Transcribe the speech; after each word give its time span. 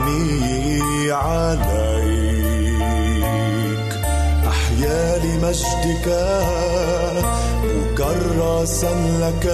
عيني 0.00 1.12
عليك. 1.12 2.42
أحيا 4.48 5.18
لمجدك 5.18 6.06
مكرسا 7.64 8.92
لك 9.20 9.46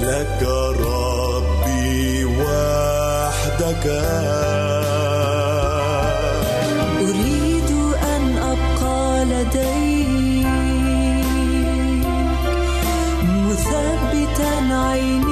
لك 0.00 0.40
ربي 0.80 2.24
وحدك. 2.24 3.86
أريد 7.00 7.70
أن 8.14 8.24
أبقى 8.38 9.24
لديك 9.24 10.46
مثبتا 13.46 14.52
عيني. 14.74 15.31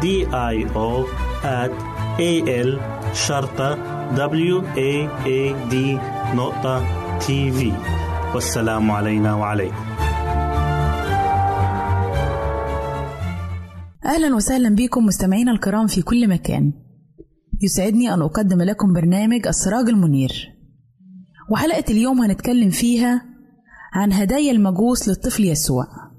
D 0.00 0.06
I 0.32 0.56
O 0.74 1.04
at 1.44 1.72
A 2.18 2.32
L 2.66 2.70
شرطة 3.14 3.76
W 4.16 4.62
A 4.76 5.08
A 5.26 5.70
D 5.72 5.74
نقطة 6.36 6.84
تي 7.18 7.50
في 7.50 7.72
والسلام 8.34 8.90
علينا 8.90 9.34
وعليكم. 9.34 9.84
أهلا 14.04 14.34
وسهلا 14.34 14.74
بكم 14.74 15.06
مستمعينا 15.06 15.52
الكرام 15.52 15.86
في 15.86 16.02
كل 16.02 16.28
مكان. 16.28 16.72
يسعدني 17.62 18.14
أن 18.14 18.22
أقدم 18.22 18.62
لكم 18.62 18.92
برنامج 18.92 19.46
السراج 19.46 19.88
المنير. 19.88 20.32
وحلقة 21.50 21.84
اليوم 21.90 22.20
هنتكلم 22.20 22.70
فيها 22.70 23.22
عن 23.92 24.12
هدايا 24.12 24.52
المجوس 24.52 25.08
للطفل 25.08 25.44
يسوع. 25.44 26.09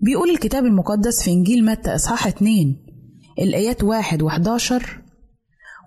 بيقول 0.00 0.30
الكتاب 0.30 0.64
المقدس 0.64 1.22
في 1.22 1.30
إنجيل 1.30 1.64
متى 1.64 1.94
إصحاح 1.94 2.26
2 2.26 2.76
الآيات 3.38 3.84
واحد 3.84 4.22
وحداشر 4.22 5.02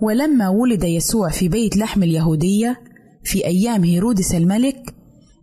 ولما 0.02 0.50
ولد 0.50 0.84
يسوع 0.84 1.30
في 1.30 1.50
بيت 1.50 1.78
لحم 1.78 2.04
اليهودية 2.04 2.82
في 3.24 3.46
أيام 3.46 3.84
هيرودس 3.84 4.36
الملك 4.36 4.96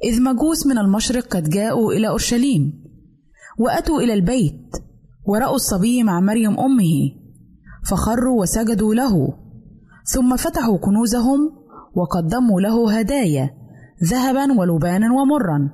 إذ 0.05 0.23
مجوس 0.23 0.67
من 0.67 0.79
المشرق 0.79 1.27
قد 1.27 1.51
جاءوا 1.51 1.93
إلى 1.93 2.09
أورشليم 2.09 2.85
وأتوا 3.59 4.01
إلى 4.01 4.15
البيت 4.15 4.77
ورأوا 5.27 5.55
الصبي 5.55 6.03
مع 6.03 6.21
مريم 6.21 6.61
أمه 6.61 7.13
فخروا 7.91 8.41
وسجدوا 8.43 8.95
له 8.95 9.39
ثم 10.05 10.37
فتحوا 10.37 10.79
كنوزهم 10.79 11.39
وقدموا 11.95 12.61
له 12.61 12.99
هدايا 12.99 13.51
ذهبا 14.05 14.53
ولبانا 14.61 15.07
ومرا. 15.13 15.71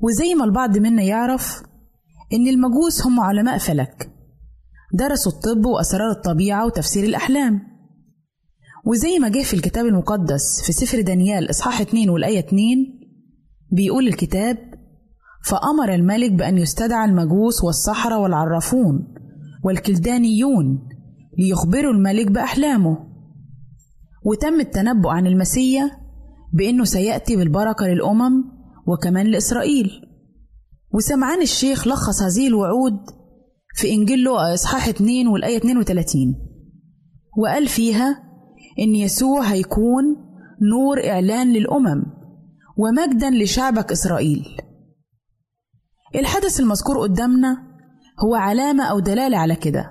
وزي 0.00 0.34
ما 0.34 0.44
البعض 0.44 0.78
منا 0.78 1.02
يعرف 1.02 1.62
إن 2.32 2.48
المجوس 2.48 3.06
هم 3.06 3.20
علماء 3.20 3.58
فلك. 3.58 4.10
درسوا 4.94 5.32
الطب 5.32 5.66
وأسرار 5.66 6.10
الطبيعة 6.10 6.66
وتفسير 6.66 7.04
الأحلام. 7.04 7.60
وزي 8.86 9.18
ما 9.18 9.28
جه 9.28 9.42
في 9.42 9.54
الكتاب 9.54 9.86
المقدس 9.86 10.62
في 10.66 10.72
سفر 10.72 11.00
دانيال 11.00 11.50
إصحاح 11.50 11.80
2 11.80 12.10
والآية 12.10 12.38
2 12.38 12.60
بيقول 13.72 14.08
الكتاب 14.08 14.58
فأمر 15.44 15.94
الملك 15.94 16.32
بأن 16.32 16.58
يستدعى 16.58 17.04
المجوس 17.04 17.64
والسحرة 17.64 18.18
والعرافون 18.18 19.14
والكلدانيون 19.64 20.88
ليخبروا 21.38 21.92
الملك 21.92 22.30
بأحلامه. 22.30 22.98
وتم 24.24 24.60
التنبؤ 24.60 25.08
عن 25.08 25.26
المسيا 25.26 25.90
بأنه 26.52 26.84
سيأتي 26.84 27.36
بالبركة 27.36 27.86
للأمم 27.86 28.44
وكمان 28.86 29.26
لإسرائيل. 29.26 29.90
وسمعان 30.94 31.42
الشيخ 31.42 31.88
لخص 31.88 32.22
هذه 32.22 32.48
الوعود 32.48 32.98
في 33.74 33.90
إنجيل 33.92 34.18
لوقا 34.18 34.54
إصحاح 34.54 34.88
2 34.88 35.26
والآية 35.26 35.56
32 35.56 36.34
وقال 37.38 37.68
فيها 37.68 38.22
إن 38.78 38.94
يسوع 38.94 39.42
هيكون 39.42 40.04
نور 40.72 41.10
إعلان 41.10 41.52
للأمم 41.52 42.02
ومجدا 42.78 43.30
لشعبك 43.30 43.92
إسرائيل. 43.92 44.44
الحدث 46.14 46.60
المذكور 46.60 46.98
قدامنا 47.00 47.56
هو 48.24 48.34
علامة 48.34 48.84
أو 48.84 49.00
دلالة 49.00 49.36
على 49.36 49.56
كده. 49.56 49.90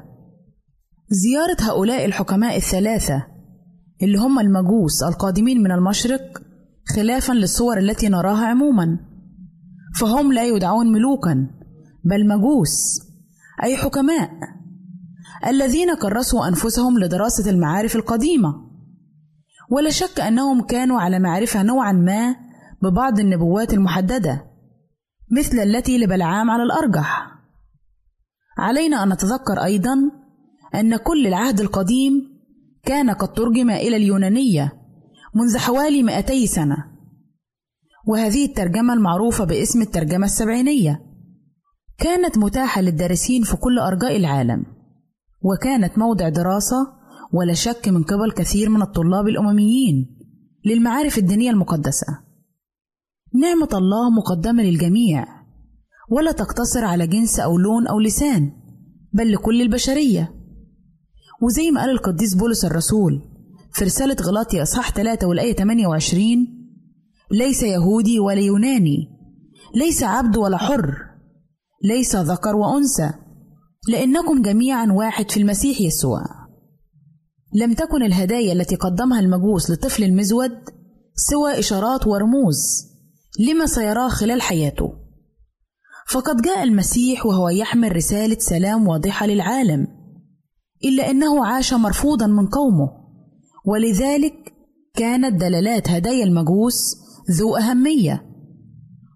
زيارة 1.10 1.72
هؤلاء 1.72 2.05
الحكماء 2.05 2.58
الثلاثة 2.58 3.27
اللي 4.03 4.17
هم 4.17 4.39
المجوس 4.39 5.03
القادمين 5.03 5.63
من 5.63 5.72
المشرق 5.72 6.41
خلافا 6.96 7.34
للصور 7.34 7.77
التي 7.77 8.10
نراها 8.10 8.46
عموما. 8.46 9.00
فهم 10.00 10.33
لا 10.33 10.45
يدعون 10.45 10.91
ملوكا 10.91 11.48
بل 12.03 12.27
مجوس 12.27 13.01
أي 13.63 13.77
حكماء 13.77 14.31
الذين 15.48 15.95
كرسوا 15.95 16.48
أنفسهم 16.48 17.00
لدراسة 17.00 17.50
المعارف 17.50 17.95
القديمة. 17.95 18.71
ولا 19.69 19.89
شك 19.89 20.19
أنهم 20.19 20.62
كانوا 20.62 21.01
على 21.01 21.19
معرفة 21.19 21.63
نوعا 21.63 21.91
ما 21.91 22.36
ببعض 22.83 23.19
النبوات 23.19 23.74
المحددة 23.74 24.45
مثل 25.31 25.60
التي 25.60 25.98
لبلعام 25.98 26.50
على 26.51 26.63
الأرجح. 26.63 27.31
علينا 28.57 29.03
أن 29.03 29.13
نتذكر 29.13 29.63
أيضا 29.63 29.95
أن 30.75 30.98
كل 30.98 31.27
العهد 31.27 31.60
القديم 31.60 32.13
كان 32.83 33.10
قد 33.10 33.33
ترجم 33.33 33.69
إلى 33.69 33.95
اليونانية 33.95 34.74
منذ 35.36 35.57
حوالي 35.57 36.03
200 36.03 36.45
سنة. 36.45 36.90
وهذه 38.08 38.46
الترجمة 38.46 38.93
المعروفة 38.93 39.43
باسم 39.43 39.81
الترجمة 39.81 40.25
السبعينية. 40.25 41.01
كانت 41.98 42.38
متاحة 42.38 42.81
للدارسين 42.81 43.43
في 43.43 43.58
كل 43.58 43.79
أرجاء 43.79 44.17
العالم 44.17 44.65
وكانت 45.41 45.98
موضع 45.98 46.29
دراسة 46.29 46.88
ولا 47.34 47.53
شك 47.53 47.88
من 47.88 48.03
قبل 48.03 48.31
كثير 48.31 48.70
من 48.70 48.81
الطلاب 48.81 49.27
الأمميين 49.27 50.17
للمعارف 50.65 51.17
الدينية 51.17 51.50
المقدسة. 51.50 52.08
نعمة 53.41 53.70
الله 53.74 54.10
مقدمة 54.10 54.63
للجميع 54.63 55.25
ولا 56.10 56.31
تقتصر 56.31 56.86
على 56.86 57.08
جنس 57.08 57.39
أو 57.39 57.58
لون 57.58 57.88
أو 57.88 58.00
لسان 58.00 58.51
بل 59.13 59.31
لكل 59.31 59.62
البشرية. 59.62 60.34
وزي 61.41 61.72
ما 61.72 61.81
قال 61.81 61.89
القديس 61.89 62.36
بولس 62.36 62.65
الرسول 62.65 63.22
في 63.74 63.86
رسالة 63.86 64.15
غلاطي 64.22 64.62
أصحاح 64.62 64.91
3 64.91 65.27
والآية 65.27 65.53
28 65.53 66.60
ليس 67.31 67.63
يهودي 67.63 68.19
ولا 68.19 68.39
يوناني 68.39 69.07
ليس 69.75 70.03
عبد 70.03 70.38
ولا 70.38 70.57
حر 70.57 70.95
ليس 71.83 72.15
ذكر 72.15 72.55
وأنثى 72.55 73.13
لأنكم 73.88 74.41
جميعا 74.41 74.91
واحد 74.91 75.31
في 75.31 75.39
المسيح 75.39 75.81
يسوع. 75.81 76.21
لم 77.53 77.73
تكن 77.73 78.03
الهدايا 78.03 78.53
التي 78.53 78.75
قدمها 78.75 79.19
المجوس 79.19 79.71
لطفل 79.71 80.03
المزود 80.03 80.51
سوى 81.15 81.59
إشارات 81.59 82.07
ورموز 82.07 82.57
لما 83.39 83.65
سيراه 83.65 84.07
خلال 84.09 84.41
حياته. 84.41 84.93
فقد 86.11 86.41
جاء 86.41 86.63
المسيح 86.63 87.25
وهو 87.25 87.50
يحمل 87.50 87.95
رسالة 87.95 88.38
سلام 88.39 88.88
واضحة 88.88 89.25
للعالم 89.25 89.88
إلا 90.85 91.11
أنه 91.11 91.45
عاش 91.45 91.73
مرفوضا 91.73 92.27
من 92.27 92.47
قومه 92.47 92.89
ولذلك 93.65 94.53
كانت 94.95 95.41
دلالات 95.41 95.89
هدايا 95.89 96.23
المجوس 96.23 96.95
ذو 97.31 97.55
أهمية. 97.55 98.25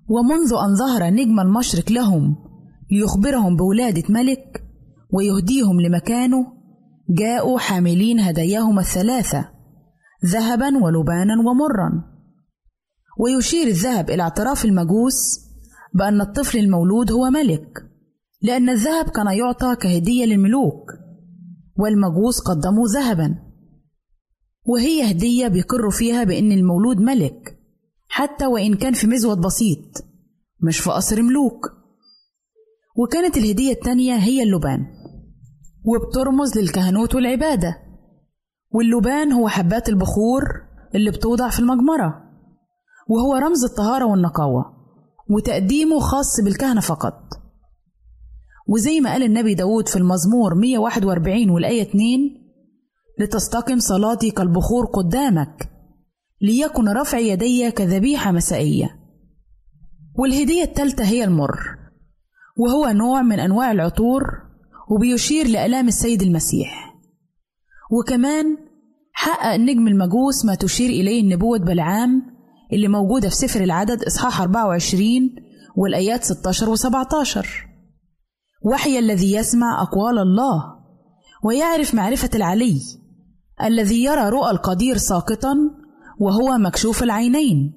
ومنذ 0.09 0.53
أن 0.53 0.75
ظهر 0.75 1.09
نجم 1.09 1.39
المشرق 1.39 1.91
لهم 1.91 2.35
ليخبرهم 2.91 3.55
بولادة 3.55 4.03
ملك 4.09 4.63
ويهديهم 5.13 5.81
لمكانه 5.81 6.45
جاءوا 7.09 7.59
حاملين 7.59 8.19
هداياهم 8.19 8.79
الثلاثة 8.79 9.49
ذهبا 10.25 10.83
ولبانا 10.83 11.33
ومرا. 11.47 12.15
ويشير 13.19 13.67
الذهب 13.67 14.09
إلى 14.09 14.23
اعتراف 14.23 14.65
المجوس 14.65 15.39
بأن 15.93 16.21
الطفل 16.21 16.57
المولود 16.57 17.11
هو 17.11 17.29
ملك 17.29 17.67
لأن 18.41 18.69
الذهب 18.69 19.09
كان 19.09 19.27
يعطى 19.37 19.75
كهدية 19.75 20.25
للملوك 20.25 20.91
والمجوس 21.77 22.39
قدموا 22.39 22.87
ذهبا. 22.87 23.35
وهي 24.65 25.11
هدية 25.11 25.47
بيقروا 25.47 25.91
فيها 25.91 26.23
بأن 26.23 26.51
المولود 26.51 26.97
ملك. 26.97 27.54
حتى 28.17 28.45
وإن 28.45 28.75
كان 28.75 28.93
في 28.93 29.07
مزود 29.07 29.37
بسيط 29.37 30.05
مش 30.61 30.79
في 30.79 30.89
قصر 30.89 31.21
ملوك. 31.21 31.71
وكانت 32.97 33.37
الهدية 33.37 33.71
التانية 33.71 34.15
هي 34.15 34.43
اللبان 34.43 34.85
وبترمز 35.85 36.57
للكهنوت 36.57 37.15
والعبادة. 37.15 37.77
واللبان 38.71 39.31
هو 39.31 39.47
حبات 39.47 39.89
البخور 39.89 40.43
اللي 40.95 41.11
بتوضع 41.11 41.49
في 41.49 41.59
المجمرة 41.59 42.23
وهو 43.09 43.35
رمز 43.35 43.63
الطهارة 43.63 44.05
والنقاوة 44.05 44.65
وتقديمه 45.29 45.99
خاص 45.99 46.41
بالكهنة 46.43 46.81
فقط. 46.81 47.21
وزي 48.67 48.99
ما 48.99 49.11
قال 49.11 49.23
النبي 49.23 49.53
داود 49.53 49.87
في 49.87 49.95
المزمور 49.95 50.55
141 50.55 51.49
والآية 51.49 51.81
2 51.81 52.01
لتستقم 53.19 53.79
صلاتي 53.79 54.31
كالبخور 54.31 54.85
قدامك. 54.85 55.74
ليكن 56.41 56.89
رفع 56.89 57.17
يدي 57.17 57.71
كذبيحة 57.71 58.31
مسائية 58.31 58.99
والهدية 60.15 60.63
الثالثة 60.63 61.05
هي 61.05 61.23
المر 61.23 61.59
وهو 62.57 62.87
نوع 62.87 63.21
من 63.21 63.39
أنواع 63.39 63.71
العطور 63.71 64.23
وبيشير 64.89 65.47
لآلام 65.47 65.87
السيد 65.87 66.21
المسيح. 66.21 66.95
وكمان 67.91 68.57
حقق 69.13 69.55
نجم 69.55 69.87
المجوس 69.87 70.45
ما 70.45 70.55
تشير 70.55 70.89
إليه 70.89 71.21
النبوة 71.21 71.59
بلعام 71.59 72.21
اللي 72.73 72.87
موجودة 72.87 73.29
في 73.29 73.35
سفر 73.35 73.63
العدد 73.63 74.03
إصحاح 74.03 74.41
24 74.41 75.09
والآيات 75.77 76.23
16 76.23 76.69
و 76.69 76.75
17 76.75 77.67
وحي 78.61 78.99
الذي 78.99 79.33
يسمع 79.33 79.81
أقوال 79.81 80.19
الله 80.19 80.63
ويعرف 81.43 81.95
معرفة 81.95 82.29
العلي 82.35 82.81
الذي 83.63 84.03
يرى 84.03 84.29
رؤى 84.29 84.51
القدير 84.51 84.97
ساقطا 84.97 85.55
وهو 86.19 86.57
مكشوف 86.57 87.03
العينين. 87.03 87.73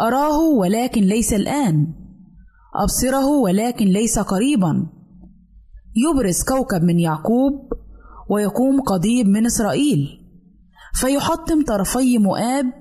أراه 0.00 0.40
ولكن 0.40 1.02
ليس 1.02 1.32
الآن. 1.32 1.94
أبصره 2.74 3.26
ولكن 3.26 3.86
ليس 3.86 4.18
قريبا. 4.18 4.86
يبرز 5.96 6.42
كوكب 6.42 6.82
من 6.82 7.00
يعقوب 7.00 7.72
ويقوم 8.30 8.80
قضيب 8.80 9.26
من 9.28 9.46
إسرائيل. 9.46 10.20
فيحطم 10.94 11.64
طرفي 11.64 12.18
مؤاب 12.18 12.72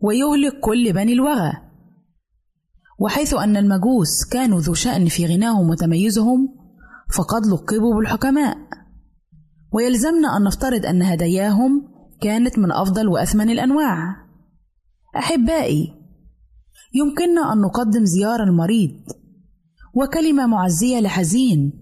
ويهلك 0.00 0.60
كل 0.60 0.92
بني 0.92 1.12
الوغى. 1.12 1.52
وحيث 2.98 3.34
أن 3.34 3.56
المجوس 3.56 4.24
كانوا 4.32 4.60
ذو 4.60 4.74
شأن 4.74 5.08
في 5.08 5.26
غناهم 5.26 5.70
وتميزهم 5.70 6.48
فقد 7.16 7.46
لقبوا 7.46 7.94
بالحكماء. 7.94 8.56
ويلزمنا 9.72 10.36
أن 10.36 10.44
نفترض 10.44 10.86
أن 10.86 11.02
هداياهم 11.02 11.89
كانت 12.22 12.58
من 12.58 12.72
أفضل 12.72 13.08
وأثمن 13.08 13.50
الأنواع. 13.50 14.16
أحبائي 15.16 15.94
يمكننا 16.94 17.52
أن 17.52 17.60
نقدم 17.60 18.04
زيارة 18.04 18.44
المريض 18.44 19.00
وكلمة 19.94 20.46
معزية 20.46 21.00
لحزين 21.00 21.72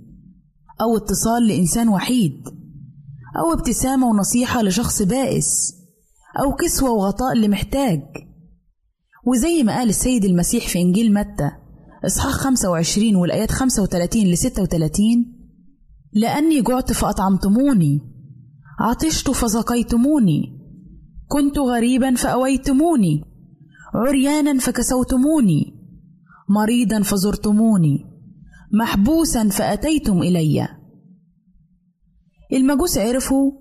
أو 0.80 0.96
اتصال 0.96 1.46
لإنسان 1.46 1.88
وحيد 1.88 2.48
أو 3.38 3.52
ابتسامة 3.52 4.06
ونصيحة 4.06 4.62
لشخص 4.62 5.02
بائس 5.02 5.74
أو 6.44 6.54
كسوة 6.54 6.90
وغطاء 6.90 7.34
لمحتاج. 7.34 8.02
وزي 9.26 9.62
ما 9.62 9.76
قال 9.76 9.88
السيد 9.88 10.24
المسيح 10.24 10.68
في 10.68 10.78
إنجيل 10.78 11.14
متى 11.14 11.50
إصحاح 12.06 12.32
25 12.32 13.16
والآيات 13.16 13.50
35 13.50 14.22
ل 14.22 14.38
36 14.38 15.00
لأني 16.12 16.62
جعت 16.62 16.92
فأطعمتموني. 16.92 18.17
عطشت 18.80 19.30
فسقيتموني 19.30 20.58
كنت 21.28 21.58
غريبا 21.58 22.14
فأويتموني. 22.14 23.24
عريانا 23.94 24.58
فكسوتموني. 24.58 25.74
مريضا 26.48 27.02
فزرتموني. 27.02 28.04
محبوسا 28.72 29.48
فأتيتم 29.48 30.22
إلي. 30.22 30.68
المجوس 32.52 32.98
عرفوا 32.98 33.52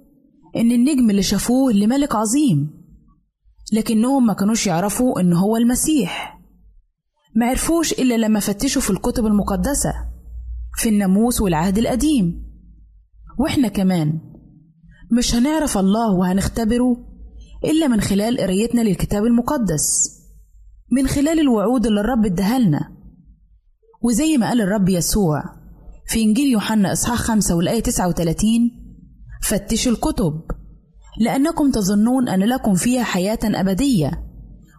إن 0.55 0.71
النجم 0.71 1.09
اللي 1.09 1.23
شافوه 1.23 1.73
لملك 1.73 2.15
عظيم 2.15 2.69
لكنهم 3.73 4.25
ما 4.25 4.33
كانوش 4.33 4.67
يعرفوا 4.67 5.21
إن 5.21 5.33
هو 5.33 5.57
المسيح. 5.57 6.39
ما 7.35 7.45
عرفوش 7.45 7.93
إلا 7.93 8.17
لما 8.17 8.39
فتشوا 8.39 8.81
في 8.81 8.89
الكتب 8.89 9.25
المقدسة 9.25 9.93
في 10.77 10.89
الناموس 10.89 11.41
والعهد 11.41 11.77
القديم. 11.77 12.47
وإحنا 13.39 13.67
كمان 13.67 14.19
مش 15.11 15.35
هنعرف 15.35 15.77
الله 15.77 16.13
وهنختبره 16.13 16.97
إلا 17.65 17.87
من 17.87 18.01
خلال 18.01 18.37
قرايتنا 18.37 18.81
للكتاب 18.81 19.25
المقدس 19.25 20.17
من 20.91 21.07
خلال 21.07 21.39
الوعود 21.39 21.85
اللي 21.85 22.01
الرب 22.01 22.25
ادهالنا 22.25 22.79
وزي 24.03 24.37
ما 24.37 24.47
قال 24.47 24.61
الرب 24.61 24.89
يسوع 24.89 25.43
في 26.07 26.23
إنجيل 26.23 26.51
يوحنا 26.51 26.93
إصحاح 26.93 27.17
5 27.17 27.55
والآية 27.55 27.79
39 27.79 28.47
فتشوا 29.43 29.91
الكتب 29.91 30.41
لأنكم 31.19 31.71
تظنون 31.71 32.29
أن 32.29 32.39
لكم 32.39 32.73
فيها 32.73 33.03
حياة 33.03 33.39
أبدية 33.43 34.11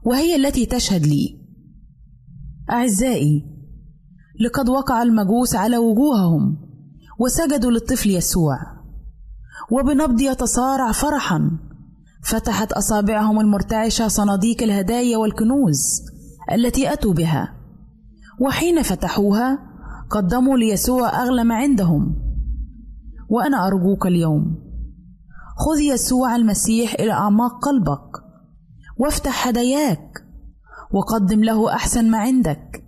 وهي 0.04 0.36
التي 0.36 0.66
تشهد 0.66 1.06
لي. 1.06 1.38
أعزائي 2.70 3.44
لقد 4.40 4.68
وقع 4.68 5.02
المجوس 5.02 5.54
على 5.54 5.78
وجوههم 5.78 6.56
وسجدوا 7.20 7.70
للطفل 7.70 8.10
يسوع. 8.10 8.77
وبنبض 9.70 10.20
يتصارع 10.20 10.92
فرحا. 10.92 11.50
فتحت 12.24 12.72
أصابعهم 12.72 13.40
المرتعشة 13.40 14.08
صناديق 14.08 14.62
الهدايا 14.62 15.16
والكنوز 15.16 16.02
التي 16.52 16.92
أتوا 16.92 17.12
بها. 17.12 17.54
وحين 18.40 18.82
فتحوها 18.82 19.58
قدموا 20.10 20.56
ليسوع 20.56 21.22
أغلى 21.22 21.44
ما 21.44 21.54
عندهم. 21.54 22.16
وأنا 23.30 23.66
أرجوك 23.66 24.06
اليوم 24.06 24.68
خذ 25.58 25.80
يسوع 25.80 26.36
المسيح 26.36 26.94
إلى 26.94 27.12
أعماق 27.12 27.64
قلبك 27.64 28.24
وافتح 28.98 29.48
هداياك 29.48 30.24
وقدم 30.92 31.44
له 31.44 31.74
أحسن 31.74 32.10
ما 32.10 32.18
عندك. 32.18 32.84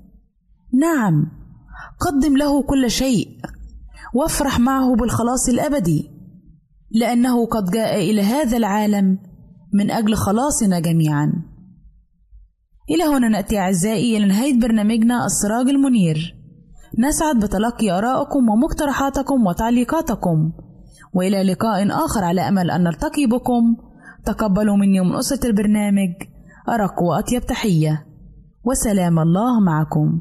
نعم 0.81 1.31
قدم 2.01 2.37
له 2.37 2.62
كل 2.62 2.90
شيء 2.90 3.29
وافرح 4.14 4.61
معه 4.61 4.97
بالخلاص 4.97 5.49
الأبدي. 5.49 6.10
لأنه 6.90 7.46
قد 7.46 7.70
جاء 7.70 8.11
إلى 8.11 8.22
هذا 8.22 8.57
العالم 8.57 9.18
من 9.74 9.90
أجل 9.90 10.14
خلاصنا 10.14 10.81
جميعا. 10.81 11.33
إلى 12.90 13.05
هنا 13.05 13.29
نأتي 13.29 13.59
أعزائي 13.59 14.16
إلى 14.16 14.26
نهاية 14.26 14.61
برنامجنا 14.61 15.26
السراج 15.26 15.68
المنير. 15.68 16.35
نسعد 16.98 17.37
بتلقي 17.37 17.90
آرائكم 17.90 18.48
ومقترحاتكم 18.48 19.46
وتعليقاتكم. 19.46 20.53
وإلى 21.14 21.42
لقاء 21.42 22.05
آخر 22.05 22.24
على 22.24 22.48
أمل 22.48 22.70
أن 22.70 22.83
نلتقي 22.83 23.26
بكم. 23.26 23.76
تقبلوا 24.24 24.76
مني 24.76 25.00
ومن 25.00 25.16
أسرة 25.16 25.46
البرنامج 25.46 26.12
أرق 26.68 27.03
وأطيب 27.03 27.46
تحية. 27.46 28.07
وسلام 28.64 29.18
الله 29.18 29.61
معكم. 29.61 30.20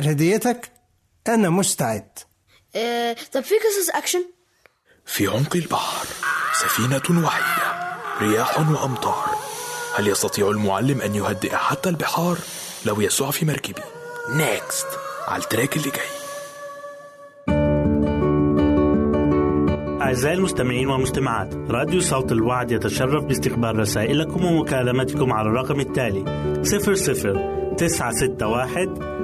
تغير 0.00 0.12
هديتك؟ 0.12 0.72
أنا 1.28 1.50
مستعد. 1.50 2.18
آه، 2.76 3.16
طب 3.32 3.40
في 3.40 3.54
قصص 3.54 3.90
أكشن؟ 3.94 4.24
في 5.06 5.26
عمق 5.26 5.56
البحر 5.56 6.06
سفينة 6.54 7.24
وحيدة 7.26 7.96
رياح 8.20 8.58
وأمطار. 8.58 9.30
هل 9.96 10.08
يستطيع 10.08 10.50
المعلم 10.50 11.00
أن 11.00 11.14
يهدئ 11.14 11.56
حتى 11.56 11.88
البحار؟ 11.88 12.38
لو 12.86 13.00
يسوع 13.00 13.30
في 13.30 13.46
مركبي. 13.46 13.82
next 14.30 14.86
على 15.28 15.42
ال 15.42 15.48
track 15.48 15.76
اللي 15.76 15.90
جاي. 15.90 16.14
أعزائي 20.02 20.34
المستمعين 20.36 20.88
والمستمعات 20.88 21.54
راديو 21.54 22.00
صوت 22.00 22.32
الوعد 22.32 22.70
يتشرف 22.70 23.24
باستقبال 23.24 23.78
رسائلكم 23.78 24.44
ومكالمتكم 24.44 25.32
على 25.32 25.48
الرقم 25.48 25.80
التالي 25.80 26.24
00 26.62 27.74
961 27.76 29.23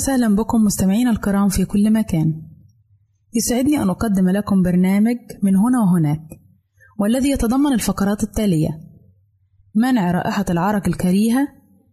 وسهلا 0.00 0.36
بكم 0.36 0.64
مستمعينا 0.64 1.10
الكرام 1.10 1.48
في 1.48 1.64
كل 1.64 1.92
مكان. 1.92 2.42
يسعدني 3.34 3.82
أن 3.82 3.90
أقدم 3.90 4.28
لكم 4.28 4.62
برنامج 4.62 5.16
من 5.42 5.56
هنا 5.56 5.80
وهناك 5.80 6.20
والذي 6.98 7.30
يتضمن 7.30 7.72
الفقرات 7.72 8.22
التالية 8.22 8.68
منع 9.74 10.10
رائحة 10.10 10.44
العرق 10.50 10.88
الكريهة 10.88 11.48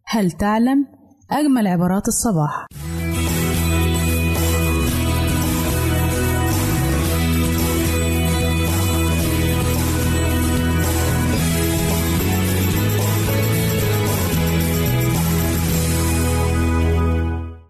هل 0.05 0.31
تعلم؟ 0.31 0.85
أجمل 1.31 1.67
عبارات 1.67 2.07
الصباح. 2.07 2.65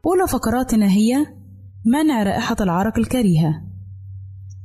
أولى 0.07 0.27
فقراتنا 0.27 0.91
هي 0.91 1.25
منع 1.85 2.23
رائحة 2.23 2.55
العرق 2.61 2.97
الكريهة. 2.97 3.63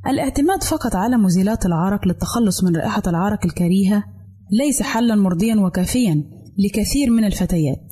الاعتماد 0.07 0.63
فقط 0.63 0.95
على 0.97 1.17
مزيلات 1.17 1.67
العرق 1.67 2.09
للتخلص 2.09 2.65
من 2.65 2.77
رائحة 2.77 3.03
العرق 3.07 3.47
الكريهة 3.47 4.05
ليس 4.51 4.83
حلا 4.83 5.15
مرضيا 5.15 5.57
وكافيا 5.57 6.25
لكثير 6.59 7.11
من 7.11 7.25
الفتيات. 7.25 7.91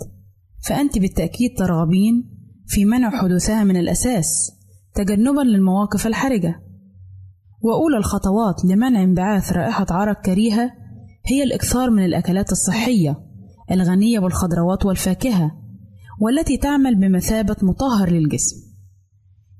فأنت 0.68 0.98
بالتأكيد 0.98 1.50
ترغبين 1.58 2.30
في 2.66 2.84
منع 2.84 3.10
حدوثها 3.10 3.64
من 3.64 3.76
الأساس 3.76 4.50
تجنبا 4.94 5.40
للمواقف 5.40 6.06
الحرجة. 6.06 6.54
وأولى 7.62 7.96
الخطوات 7.96 8.64
لمنع 8.64 9.02
انبعاث 9.02 9.52
رائحة 9.52 9.86
عرق 9.90 10.20
كريهة 10.20 10.70
هي 11.26 11.42
الإكثار 11.42 11.90
من 11.90 12.04
الأكلات 12.04 12.52
الصحية 12.52 13.16
الغنية 13.70 14.18
بالخضروات 14.18 14.86
والفاكهة. 14.86 15.59
والتي 16.20 16.56
تعمل 16.56 16.94
بمثابة 16.94 17.56
مطهر 17.62 18.10
للجسم. 18.10 18.56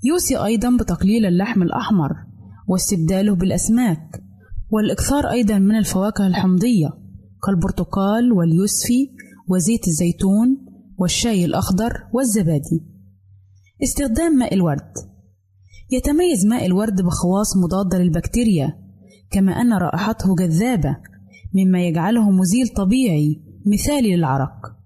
يوصي 0.05 0.37
أيضا 0.37 0.77
بتقليل 0.77 1.27
اللحم 1.27 1.63
الأحمر 1.63 2.11
واستبداله 2.69 3.35
بالأسماك، 3.35 4.23
والإكثار 4.71 5.31
أيضا 5.31 5.59
من 5.59 5.79
الفواكه 5.79 6.27
الحمضية 6.27 6.89
كالبرتقال 7.47 8.33
واليوسفي 8.33 9.11
وزيت 9.49 9.89
الزيتون 9.89 10.67
والشاي 10.99 11.45
الأخضر 11.45 11.93
والزبادي. 12.13 12.87
استخدام 13.83 14.33
ماء 14.33 14.55
الورد 14.55 14.93
يتميز 15.91 16.47
ماء 16.47 16.67
الورد 16.67 17.03
بخواص 17.03 17.57
مضادة 17.57 17.99
للبكتيريا 17.99 18.79
كما 19.31 19.53
أن 19.53 19.73
رائحته 19.73 20.35
جذابة 20.37 20.97
مما 21.55 21.87
يجعله 21.87 22.31
مزيل 22.31 22.69
طبيعي 22.69 23.43
مثالي 23.67 24.17
للعرق. 24.17 24.80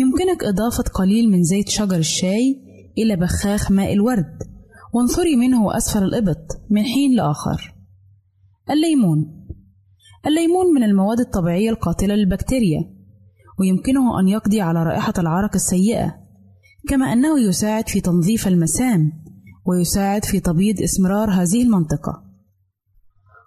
يمكنك 0.00 0.44
إضافة 0.44 0.82
قليل 0.82 1.30
من 1.30 1.42
زيت 1.42 1.68
شجر 1.68 1.96
الشاي 1.96 2.62
إلى 2.98 3.16
بخاخ 3.16 3.70
ماء 3.70 3.92
الورد 3.92 4.38
وانثري 4.94 5.36
منه 5.36 5.76
أسفل 5.76 6.02
الإبط 6.02 6.60
من 6.70 6.82
حين 6.82 7.16
لآخر. 7.16 7.74
الليمون 8.70 9.46
الليمون 10.26 10.74
من 10.74 10.82
المواد 10.82 11.20
الطبيعية 11.20 11.70
القاتلة 11.70 12.14
للبكتيريا 12.14 12.80
ويمكنه 13.60 14.20
أن 14.20 14.28
يقضي 14.28 14.60
على 14.60 14.82
رائحة 14.82 15.12
العرق 15.18 15.54
السيئة 15.54 16.14
كما 16.88 17.12
أنه 17.12 17.40
يساعد 17.40 17.88
في 17.88 18.00
تنظيف 18.00 18.48
المسام 18.48 19.12
ويساعد 19.66 20.24
في 20.24 20.40
تبييض 20.40 20.82
إسمرار 20.82 21.30
هذه 21.30 21.62
المنطقة. 21.62 22.24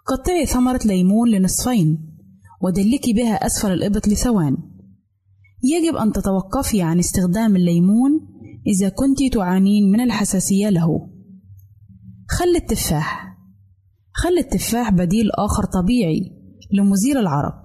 قطعي 0.07 0.45
ثمرة 0.45 0.79
ليمون 0.85 1.29
لنصفين 1.29 2.17
ودلكي 2.61 3.13
بها 3.13 3.45
أسفل 3.45 3.71
الإبط 3.71 4.07
لثوان. 4.07 4.57
يجب 5.63 5.95
أن 5.95 6.11
تتوقفي 6.11 6.81
عن 6.81 6.99
استخدام 6.99 7.55
الليمون 7.55 8.11
إذا 8.67 8.89
كنت 8.89 9.33
تعانين 9.33 9.91
من 9.91 10.01
الحساسية 10.01 10.69
له. 10.69 11.09
خل 12.29 12.55
التفاح 12.55 13.37
خل 14.13 14.37
التفاح 14.37 14.91
بديل 14.91 15.31
آخر 15.31 15.65
طبيعي 15.65 16.21
لمزيل 16.73 17.17
العرق، 17.17 17.61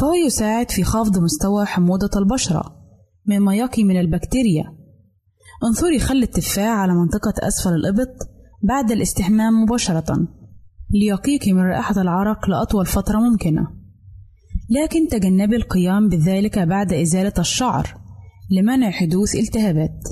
فهو 0.00 0.14
يساعد 0.26 0.70
في 0.70 0.84
خفض 0.84 1.18
مستوى 1.18 1.66
حموضة 1.66 2.10
البشرة 2.18 2.76
مما 3.26 3.54
يقي 3.54 3.84
من 3.84 4.00
البكتيريا. 4.00 4.64
انثري 5.64 5.98
خل 5.98 6.22
التفاح 6.22 6.78
على 6.78 6.94
منطقة 6.94 7.34
أسفل 7.38 7.74
الإبط 7.74 8.16
بعد 8.62 8.90
الاستحمام 8.90 9.62
مباشرة 9.62 10.28
ليقيك 10.90 11.48
من 11.48 11.60
رائحة 11.60 12.00
العرق 12.00 12.50
لأطول 12.50 12.86
فترة 12.86 13.18
ممكنة. 13.18 13.83
لكن 14.70 15.08
تجنبي 15.08 15.56
القيام 15.56 16.08
بذلك 16.08 16.58
بعد 16.58 16.92
إزالة 16.92 17.32
الشعر 17.38 17.94
لمنع 18.50 18.90
حدوث 18.90 19.36
التهابات. 19.36 20.08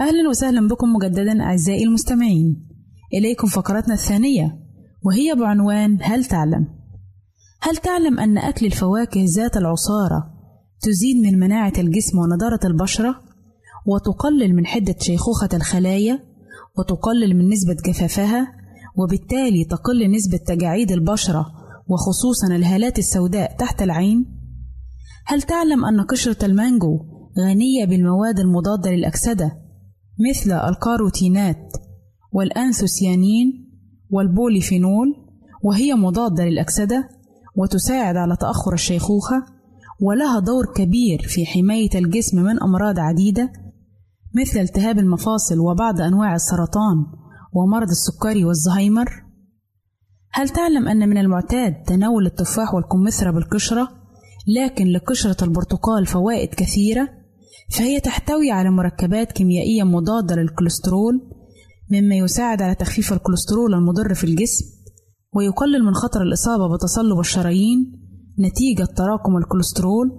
أهلا 0.00 0.28
وسهلا 0.28 0.68
بكم 0.68 0.92
مجددا 0.92 1.42
أعزائي 1.42 1.84
المستمعين 1.84 2.68
إليكم 3.14 3.46
فقرتنا 3.46 3.94
الثانية 3.94 4.58
وهي 5.02 5.34
بعنوان 5.34 5.98
هل 6.02 6.24
تعلم؟ 6.24 6.75
هل 7.66 7.76
تعلم 7.76 8.20
أن 8.20 8.38
أكل 8.38 8.66
الفواكه 8.66 9.24
ذات 9.36 9.56
العصارة 9.56 10.30
تزيد 10.80 11.16
من 11.16 11.38
مناعة 11.38 11.72
الجسم 11.78 12.18
ونضارة 12.18 12.60
البشرة؟ 12.64 13.22
وتقلل 13.86 14.54
من 14.54 14.66
حدة 14.66 14.94
شيخوخة 15.00 15.48
الخلايا؟ 15.54 16.18
وتقلل 16.78 17.36
من 17.36 17.48
نسبة 17.48 17.76
جفافها؟ 17.86 18.52
وبالتالي 18.96 19.64
تقل 19.64 20.10
نسبة 20.10 20.36
تجاعيد 20.36 20.92
البشرة 20.92 21.46
وخصوصا 21.88 22.46
الهالات 22.56 22.98
السوداء 22.98 23.56
تحت 23.56 23.82
العين؟ 23.82 24.26
هل 25.26 25.42
تعلم 25.42 25.84
أن 25.84 26.00
قشرة 26.00 26.46
المانجو 26.46 27.00
غنية 27.38 27.84
بالمواد 27.84 28.40
المضادة 28.40 28.90
للأكسدة 28.90 29.52
مثل 30.30 30.52
الكاروتينات 30.52 31.72
والأنثوسيانين 32.32 33.70
والبوليفينول 34.10 35.14
وهي 35.62 35.94
مضادة 35.94 36.44
للأكسدة؟ 36.44 37.15
وتساعد 37.56 38.16
على 38.16 38.36
تأخر 38.36 38.72
الشيخوخة 38.72 39.46
ولها 40.00 40.38
دور 40.38 40.72
كبير 40.76 41.22
في 41.28 41.46
حماية 41.46 41.90
الجسم 41.94 42.42
من 42.42 42.62
أمراض 42.62 42.98
عديدة 42.98 43.52
مثل 44.34 44.60
التهاب 44.60 44.98
المفاصل 44.98 45.58
وبعض 45.58 46.00
أنواع 46.00 46.34
السرطان 46.34 47.06
ومرض 47.52 47.88
السكري 47.88 48.44
والزهايمر. 48.44 49.24
هل 50.32 50.48
تعلم 50.48 50.88
أن 50.88 51.08
من 51.08 51.18
المعتاد 51.18 51.82
تناول 51.86 52.26
التفاح 52.26 52.74
والكمثرى 52.74 53.32
بالقشرة؟ 53.32 53.88
لكن 54.46 54.86
لقشرة 54.86 55.44
البرتقال 55.44 56.06
فوائد 56.06 56.48
كثيرة 56.48 57.08
فهي 57.70 58.00
تحتوي 58.00 58.50
على 58.50 58.70
مركبات 58.70 59.32
كيميائية 59.32 59.82
مضادة 59.82 60.34
للكوليسترول 60.34 61.30
مما 61.90 62.14
يساعد 62.14 62.62
على 62.62 62.74
تخفيف 62.74 63.12
الكوليسترول 63.12 63.74
المضر 63.74 64.14
في 64.14 64.24
الجسم. 64.24 64.75
ويقلل 65.36 65.84
من 65.84 65.94
خطر 65.94 66.22
الإصابة 66.22 66.74
بتصلب 66.76 67.18
الشرايين 67.20 67.92
نتيجة 68.38 68.84
تراكم 68.84 69.36
الكوليسترول. 69.36 70.10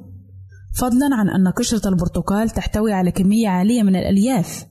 فضلا 0.80 1.10
عن 1.14 1.30
أن 1.30 1.48
قشرة 1.48 1.90
البرتقال 1.90 2.50
تحتوي 2.50 2.94
على 2.94 3.12
كمية 3.12 3.50
عالية 3.50 3.84
من 3.84 3.96
الألياف 3.96 4.66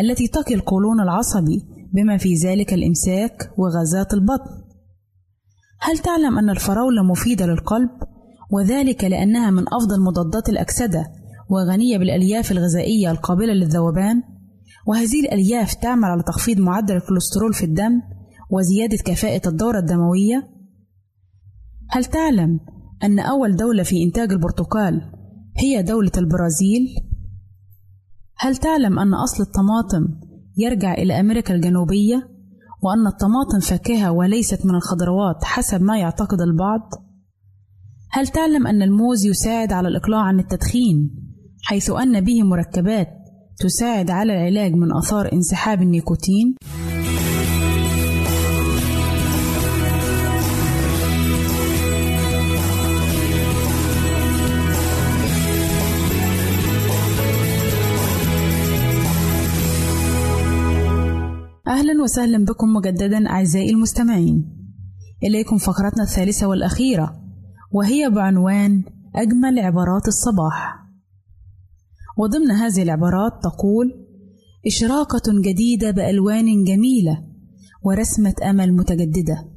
التي 0.00 0.28
تقي 0.28 0.54
القولون 0.54 1.00
العصبي 1.00 1.64
بما 1.92 2.16
في 2.16 2.34
ذلك 2.34 2.74
الإمساك 2.74 3.50
وغازات 3.58 4.14
البطن. 4.14 4.50
هل 5.80 5.98
تعلم 5.98 6.38
أن 6.38 6.50
الفراولة 6.50 7.02
مفيدة 7.02 7.46
للقلب؟ 7.46 7.90
وذلك 8.52 9.04
لأنها 9.04 9.50
من 9.50 9.64
أفضل 9.72 10.00
مضادات 10.00 10.48
الأكسدة 10.48 11.06
وغنية 11.50 11.98
بالألياف 11.98 12.52
الغذائية 12.52 13.10
القابلة 13.10 13.52
للذوبان. 13.52 14.22
وهذه 14.86 15.20
الألياف 15.20 15.74
تعمل 15.74 16.04
على 16.04 16.22
تخفيض 16.22 16.58
معدل 16.58 16.96
الكوليسترول 16.96 17.54
في 17.54 17.64
الدم 17.64 18.02
وزيادة 18.50 18.96
كفاءة 19.04 19.48
الدورة 19.48 19.78
الدموية 19.78 20.48
هل 21.90 22.04
تعلم 22.04 22.60
أن 23.02 23.18
أول 23.18 23.56
دولة 23.56 23.82
في 23.82 24.02
إنتاج 24.02 24.32
البرتقال 24.32 25.12
هي 25.56 25.82
دولة 25.82 26.12
البرازيل؟ 26.16 26.88
هل 28.38 28.56
تعلم 28.56 28.98
أن 28.98 29.14
أصل 29.14 29.42
الطماطم 29.42 30.20
يرجع 30.56 30.94
إلى 30.94 31.20
أمريكا 31.20 31.54
الجنوبية 31.54 32.28
وأن 32.82 33.06
الطماطم 33.06 33.60
فاكهة 33.60 34.12
وليست 34.12 34.66
من 34.66 34.74
الخضروات 34.74 35.44
حسب 35.44 35.82
ما 35.82 35.98
يعتقد 35.98 36.40
البعض؟ 36.40 36.90
هل 38.10 38.28
تعلم 38.28 38.66
أن 38.66 38.82
الموز 38.82 39.26
يساعد 39.26 39.72
على 39.72 39.88
الإقلاع 39.88 40.20
عن 40.20 40.38
التدخين 40.38 41.10
حيث 41.62 41.90
أن 41.90 42.20
به 42.20 42.42
مركبات 42.42 43.08
تساعد 43.58 44.10
على 44.10 44.32
العلاج 44.32 44.72
من 44.72 44.96
آثار 44.96 45.32
انسحاب 45.32 45.82
النيكوتين؟ 45.82 46.54
أهلا 61.78 62.02
وسهلا 62.02 62.44
بكم 62.44 62.68
مجددا 62.68 63.30
أعزائي 63.30 63.70
المستمعين. 63.70 64.56
إليكم 65.24 65.58
فقرتنا 65.58 66.02
الثالثة 66.02 66.46
والأخيرة 66.46 67.22
وهي 67.72 68.10
بعنوان 68.10 68.84
أجمل 69.16 69.58
عبارات 69.58 70.08
الصباح. 70.08 70.78
وضمن 72.18 72.50
هذه 72.50 72.82
العبارات 72.82 73.32
تقول 73.42 74.06
إشراقة 74.66 75.22
جديدة 75.44 75.90
بألوان 75.90 76.64
جميلة 76.64 77.24
ورسمة 77.84 78.34
أمل 78.50 78.72
متجددة 78.72 79.48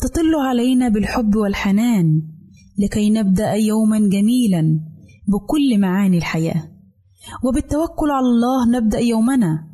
تطل 0.00 0.34
علينا 0.34 0.88
بالحب 0.88 1.36
والحنان 1.36 2.22
لكي 2.78 3.10
نبدأ 3.10 3.52
يوما 3.52 3.98
جميلا 3.98 4.80
بكل 5.28 5.80
معاني 5.80 6.18
الحياة. 6.18 6.70
وبالتوكل 7.44 8.10
على 8.10 8.26
الله 8.26 8.78
نبدأ 8.78 8.98
يومنا 8.98 9.73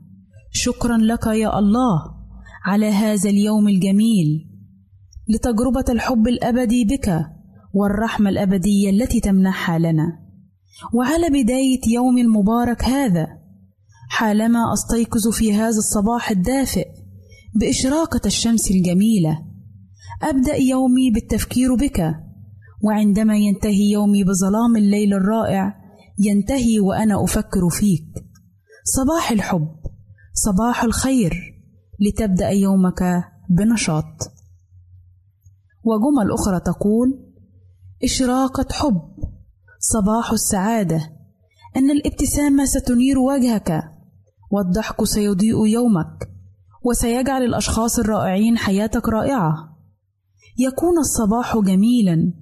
شكرا 0.53 0.97
لك 0.97 1.27
يا 1.27 1.59
الله 1.59 2.03
على 2.65 2.87
هذا 2.87 3.31
اليوم 3.31 3.69
الجميل 3.69 4.47
لتجربة 5.29 5.85
الحب 5.89 6.29
الأبدي 6.29 6.85
بك 6.85 7.27
والرحمة 7.75 8.31
الأبدية 8.31 8.91
التي 8.91 9.21
تمنحها 9.21 9.79
لنا. 9.79 10.19
وعلى 10.95 11.29
بداية 11.29 11.81
يوم 11.95 12.19
المبارك 12.19 12.85
هذا 12.85 13.27
حالما 14.11 14.73
أستيقظ 14.73 15.29
في 15.29 15.55
هذا 15.55 15.79
الصباح 15.79 16.31
الدافئ 16.31 16.87
بإشراقة 17.55 18.21
الشمس 18.27 18.71
الجميلة 18.71 19.39
أبدأ 20.23 20.55
يومي 20.57 21.11
بالتفكير 21.11 21.75
بك 21.75 22.15
وعندما 22.85 23.37
ينتهي 23.37 23.91
يومي 23.91 24.25
بظلام 24.25 24.77
الليل 24.77 25.15
الرائع 25.15 25.75
ينتهي 26.19 26.81
وأنا 26.81 27.25
أفكر 27.25 27.69
فيك. 27.71 28.25
صباح 28.85 29.31
الحب. 29.31 29.80
صباح 30.35 30.85
الخير 30.85 31.33
لتبدأ 32.01 32.49
يومك 32.49 33.25
بنشاط. 33.51 34.33
وجمل 35.85 36.33
أخرى 36.33 36.61
تقول 36.61 37.31
إشراقة 38.05 38.66
حب 38.73 39.03
صباح 39.79 40.33
السعادة 40.33 41.11
أن 41.77 41.90
الابتسامة 41.90 42.64
ستنير 42.64 43.19
وجهك 43.19 43.85
والضحك 44.51 45.05
سيضيء 45.05 45.66
يومك 45.66 46.31
وسيجعل 46.85 47.43
الأشخاص 47.43 47.99
الرائعين 47.99 48.59
حياتك 48.59 49.09
رائعة. 49.09 49.55
يكون 50.59 50.99
الصباح 50.99 51.59
جميلا 51.59 52.33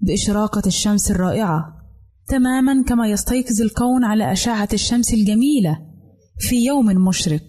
بإشراقة 0.00 0.62
الشمس 0.66 1.10
الرائعة 1.10 1.74
تماما 2.28 2.82
كما 2.82 3.08
يستيقظ 3.08 3.60
الكون 3.60 4.04
على 4.04 4.32
أشعة 4.32 4.68
الشمس 4.72 5.14
الجميلة. 5.14 5.93
في 6.38 6.64
يوم 6.66 6.86
مشرق. 6.86 7.42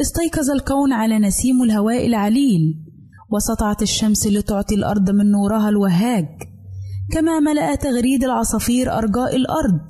استيقظ 0.00 0.50
الكون 0.50 0.92
على 0.92 1.18
نسيم 1.18 1.62
الهواء 1.62 2.06
العليل. 2.06 2.84
وسطعت 3.30 3.82
الشمس 3.82 4.26
لتعطي 4.26 4.74
الأرض 4.74 5.10
من 5.10 5.30
نورها 5.30 5.68
الوهاج. 5.68 6.28
كما 7.12 7.40
ملأ 7.40 7.74
تغريد 7.74 8.24
العصافير 8.24 8.98
أرجاء 8.98 9.36
الأرض. 9.36 9.80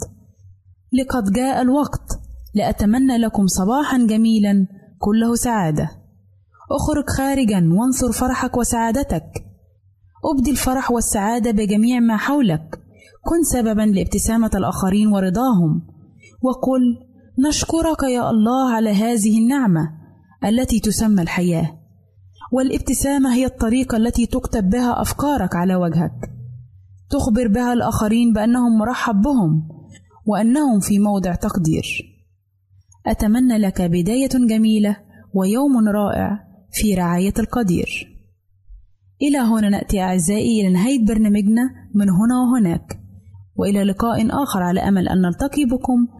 لقد 0.93 1.33
جاء 1.33 1.63
الوقت 1.63 2.21
لأتمنى 2.55 3.19
لكم 3.19 3.47
صباحا 3.47 4.07
جميلا. 4.07 4.67
كله 4.99 5.35
سعادة. 5.35 5.91
اخرج 6.71 7.05
خارجا 7.17 7.71
وانثر 7.73 8.13
فرحك 8.13 8.57
وسعادتك. 8.57 9.45
أبدي 10.35 10.51
الفرح 10.51 10.91
والسعادة 10.91 11.51
بجميع 11.51 12.01
ما 12.01 12.17
حولك. 12.17 12.81
كن 13.25 13.43
سببا 13.53 13.83
لابتسامة 13.83 14.51
الآخرين 14.55 15.09
ورضاهم. 15.09 15.83
وقل 16.43 17.10
نشكرك 17.49 18.03
يا 18.03 18.31
الله 18.31 18.73
على 18.73 18.91
هذه 18.91 19.39
النعمة 19.39 19.93
التي 20.45 20.81
تسمى 20.81 21.23
الحياة. 21.23 21.79
والابتسامة 22.53 23.35
هي 23.35 23.47
الطريقة 23.47 23.97
التي 23.97 24.27
تكتب 24.27 24.71
بها 24.71 25.03
أفكارك 25.03 25.57
على 25.57 25.75
وجهك. 25.75 26.31
تخبر 27.11 27.49
بها 27.49 27.73
الآخرين 27.73 28.33
بأنهم 28.33 28.79
مرحب 28.79 29.23
بهم 29.23 29.69
وأنهم 30.27 30.81
في 30.81 30.99
موضع 30.99 31.35
تقدير. 31.35 31.85
أتمنى 33.07 33.59
لك 33.59 33.83
بداية 33.83 34.47
جميلة 34.49 34.97
ويوم 35.35 35.89
رائع 35.89 36.39
في 36.73 36.95
رعاية 36.95 37.35
القدير. 37.39 38.17
إلى 39.23 39.39
هنا 39.39 39.69
نأتي 39.69 40.01
أعزائي 40.01 40.61
إلى 40.61 40.73
نهاية 40.73 41.07
برنامجنا 41.07 41.63
من 41.95 42.11
هنا 42.11 42.41
وهناك. 42.41 43.01
وإلى 43.57 43.85
لقاء 43.85 44.43
آخر 44.43 44.63
على 44.63 44.81
أمل 44.81 45.09
أن 45.09 45.23
نلتقي 45.23 45.65
بكم 45.65 46.20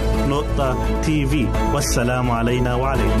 www.al-waad.tv 0.00 1.34
والسلام 1.74 2.30
علينا 2.30 2.74
وعليكم 2.74 3.20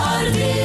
tarde. 0.00 0.59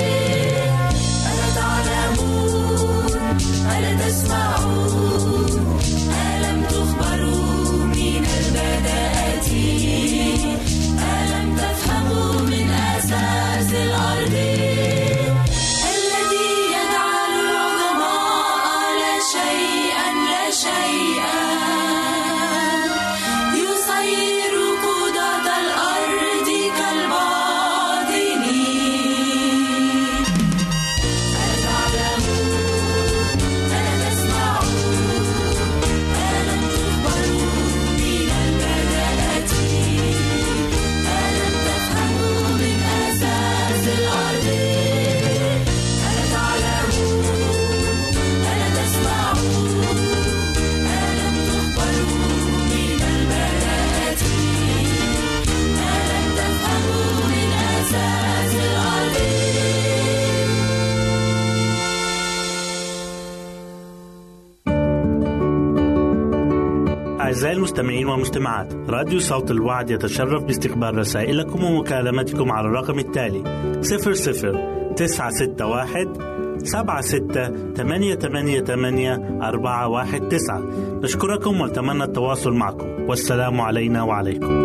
أعزائي 67.96 68.04
المستمعين 68.04 68.08
والمستمعات. 68.08 68.74
راديو 68.90 69.20
صوت 69.20 69.52
الوعد 69.52 69.90
يتشرف 69.90 70.44
باستقبال 70.44 70.98
رسائلكم 70.98 71.64
ومكالمتكم 71.64 72.52
على 72.52 72.68
الرقم 72.68 73.00
التالي 73.00 73.44
00 73.82 74.94
961 74.96 76.14
سبعة 76.58 77.02
ستة 77.02 77.74
ثمانية 77.74 78.16
ثمانية 78.16 78.60
ثمانية 78.60 79.40
أربعة 79.42 79.88
واحد 79.88 80.28
تسعة. 80.28 80.62
نشكركم 81.04 81.62
ونتمنى 81.62 82.04
التواصل 82.04 82.54
معكم. 82.54 83.10
والسلام 83.10 83.62
علينا 83.62 84.04
وعليكم. 84.04 84.65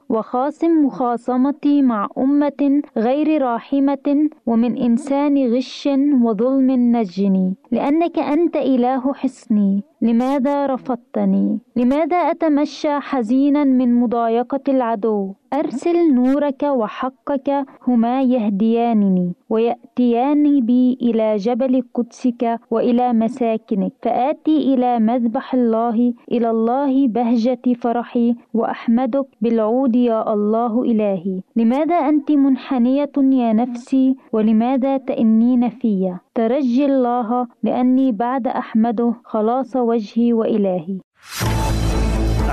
وخاصم 0.11 0.85
مخاصمتي 0.85 1.81
مع 1.81 2.07
أمة 2.17 2.81
غير 2.97 3.41
راحمة 3.41 4.29
ومن 4.45 4.77
إنسان 4.77 5.53
غش 5.53 5.89
وظلم 6.23 6.71
نجني. 6.71 7.53
لأنك 7.71 8.19
أنت 8.19 8.55
إله 8.55 9.13
حصني. 9.13 9.83
لماذا 10.01 10.65
رفضتني؟ 10.65 11.59
لماذا 11.75 12.17
أتمشى 12.17 12.99
حزينا 12.99 13.63
من 13.63 13.99
مضايقة 13.99 14.59
العدو؟ 14.69 15.33
أرسل 15.53 16.13
نورك 16.13 16.63
وحقك 16.63 17.65
هما 17.87 18.21
يهديانني 18.21 19.33
ويأتيان 19.49 20.59
بي 20.65 20.97
إلى 21.01 21.35
جبل 21.35 21.83
قدسك 21.93 22.59
وإلى 22.71 23.13
مساكنك. 23.13 23.93
فآتي 24.01 24.73
إلى 24.73 24.99
مذبح 24.99 25.53
الله 25.53 26.13
إلى 26.31 26.49
الله 26.49 27.07
بهجة 27.07 27.65
فرحي 27.81 28.35
وأحمدك 28.53 29.25
بالعود 29.41 29.95
يا 30.05 30.33
الله 30.33 30.81
إلهي 30.81 31.41
لماذا 31.55 31.95
أنت 31.95 32.31
منحنية 32.31 33.11
يا 33.17 33.53
نفسي؟ 33.53 34.15
ولماذا 34.33 34.97
تئنين 34.97 35.69
في 35.69 36.17
ترجي 36.35 36.85
الله 36.85 37.47
لأني 37.63 38.11
بعد 38.11 38.47
أحمده 38.47 39.13
خلاص 39.23 39.75
وجهي 39.75 40.33
وإلهي. 40.33 40.99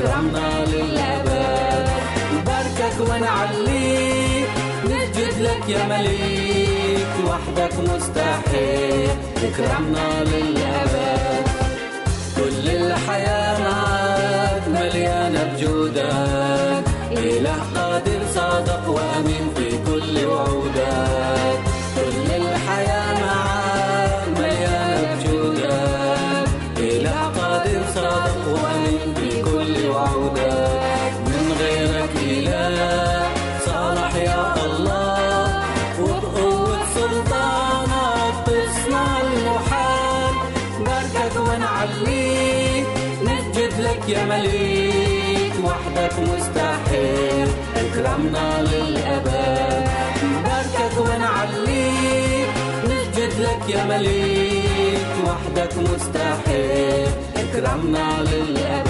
أكرمنا 0.00 0.64
للأبد. 0.64 1.88
باركك 2.46 3.00
ونعليك 3.00 4.48
نسجد 4.84 5.42
لك 5.42 5.68
يا 5.68 5.84
مليك. 5.86 7.06
وحدك 7.26 7.74
مستحيل. 7.78 9.10
تكرمنا 9.36 10.24
للأبد. 10.24 11.46
كل 12.36 12.70
الحياة 12.70 13.58
معك 13.62 14.68
مليانة 14.68 15.44
بجودك. 15.44 16.84
إله 17.12 17.58
قادر 17.74 18.20
صادق 18.34 18.88
وأمين 18.88 19.50
في 19.56 19.78
كل 19.86 20.26
وعودك. 20.26 21.69
يا 44.10 44.24
مليك 44.24 45.52
وحدك 45.64 46.12
مستحيل. 46.18 47.48
اكرمنا 47.76 48.62
للأبد. 48.62 49.88
باركك 50.44 50.98
ونعليك. 50.98 52.48
نسجد 52.84 53.40
لك 53.40 53.62
يا 53.68 53.84
مليك 53.84 55.06
وحدك 55.26 55.76
مستحيل. 55.76 57.08
اكرمنا 57.36 58.22
للأبد. 58.22 58.89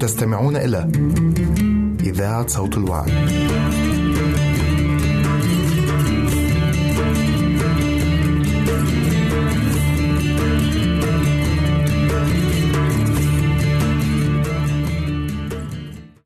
تستمعون 0.00 0.56
إلى 0.56 0.88
إذاعة 2.00 2.46
صوت 2.46 2.78
الوعد. 2.78 3.10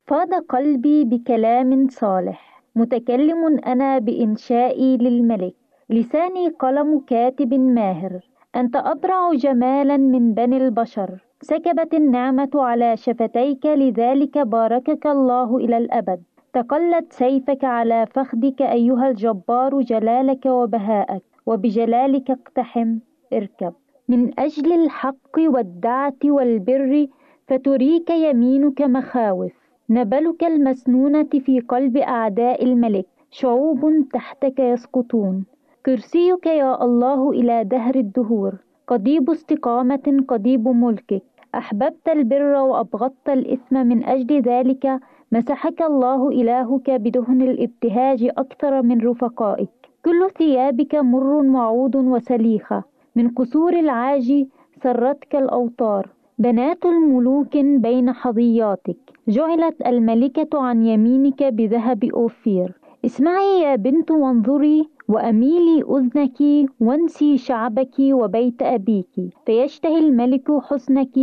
فاض 0.07 0.33
قلبي 0.49 1.03
بكلام 1.03 1.87
صالح. 1.89 2.63
متكلم 2.75 3.59
أنا 3.65 3.97
بإنشائي 3.99 4.97
للملك. 4.97 5.55
لساني 5.89 6.49
قلم 6.59 6.99
كاتب 7.07 7.53
ماهر. 7.53 8.19
أنت 8.55 8.75
أبرع 8.75 9.33
جمالا 9.33 9.97
من 9.97 10.33
بني 10.33 10.57
البشر. 10.57 11.24
سكبت 11.49 11.93
النعمة 11.93 12.49
على 12.55 12.97
شفتيك 12.97 13.65
لذلك 13.65 14.37
باركك 14.37 15.07
الله 15.07 15.57
إلى 15.57 15.77
الأبد. 15.77 16.23
تقلت 16.53 17.13
سيفك 17.13 17.63
على 17.63 18.05
فخدك 18.13 18.61
أيها 18.61 19.09
الجبار 19.09 19.81
جلالك 19.81 20.45
وبهاءك 20.45 21.21
وبجلالك 21.45 22.31
اقتحم 22.31 22.97
اركب. 23.33 23.73
من 24.09 24.39
أجل 24.39 24.73
الحق 24.73 25.35
والدعة 25.39 26.21
والبر 26.25 27.07
فتريك 27.47 28.09
يمينك 28.09 28.81
مخاوف. 28.81 29.53
نبلك 29.89 30.43
المسنونة 30.43 31.29
في 31.45 31.59
قلب 31.59 31.97
أعداء 31.97 32.63
الملك 32.63 33.05
شعوب 33.31 34.05
تحتك 34.13 34.59
يسقطون. 34.59 35.45
كرسيك 35.85 36.45
يا 36.45 36.83
الله 36.83 37.31
إلى 37.31 37.63
دهر 37.63 37.95
الدهور. 37.95 38.53
قضيب 38.87 39.29
استقامة 39.29 40.23
قضيب 40.27 40.67
ملكك. 40.67 41.23
أحببت 41.57 42.09
البر 42.09 42.53
وأبغضت 42.55 43.29
الإثم 43.29 43.87
من 43.87 44.03
أجل 44.03 44.41
ذلك 44.41 44.99
مسحك 45.31 45.81
الله 45.81 46.29
إلهك 46.29 46.89
بدهن 46.91 47.41
الابتهاج 47.41 48.29
أكثر 48.37 48.81
من 48.81 49.01
رفقائك. 49.01 49.69
كل 50.05 50.29
ثيابك 50.37 50.95
مر 50.95 51.33
وعود 51.55 51.95
وسليخة. 51.95 52.83
من 53.15 53.29
قصور 53.29 53.73
العاج 53.73 54.45
سرتك 54.83 55.35
الأوطار 55.35 56.09
بنات 56.39 56.85
الملوك 56.85 57.57
بين 57.57 58.11
حظياتك. 58.11 58.97
جعلت 59.27 59.87
الملكة 59.87 60.61
عن 60.61 60.85
يمينك 60.85 61.43
بذهب 61.43 62.03
أوفير. 62.03 62.71
اسمعي 63.05 63.61
يا 63.61 63.75
بنت 63.75 64.11
وانظري 64.11 64.89
وأميلي 65.07 65.81
أذنك 65.81 66.69
وانسي 66.79 67.37
شعبك 67.37 67.95
وبيت 67.99 68.61
أبيك. 68.61 69.15
فيشتهي 69.45 69.99
الملك 69.99 70.51
حسنك 70.61 71.15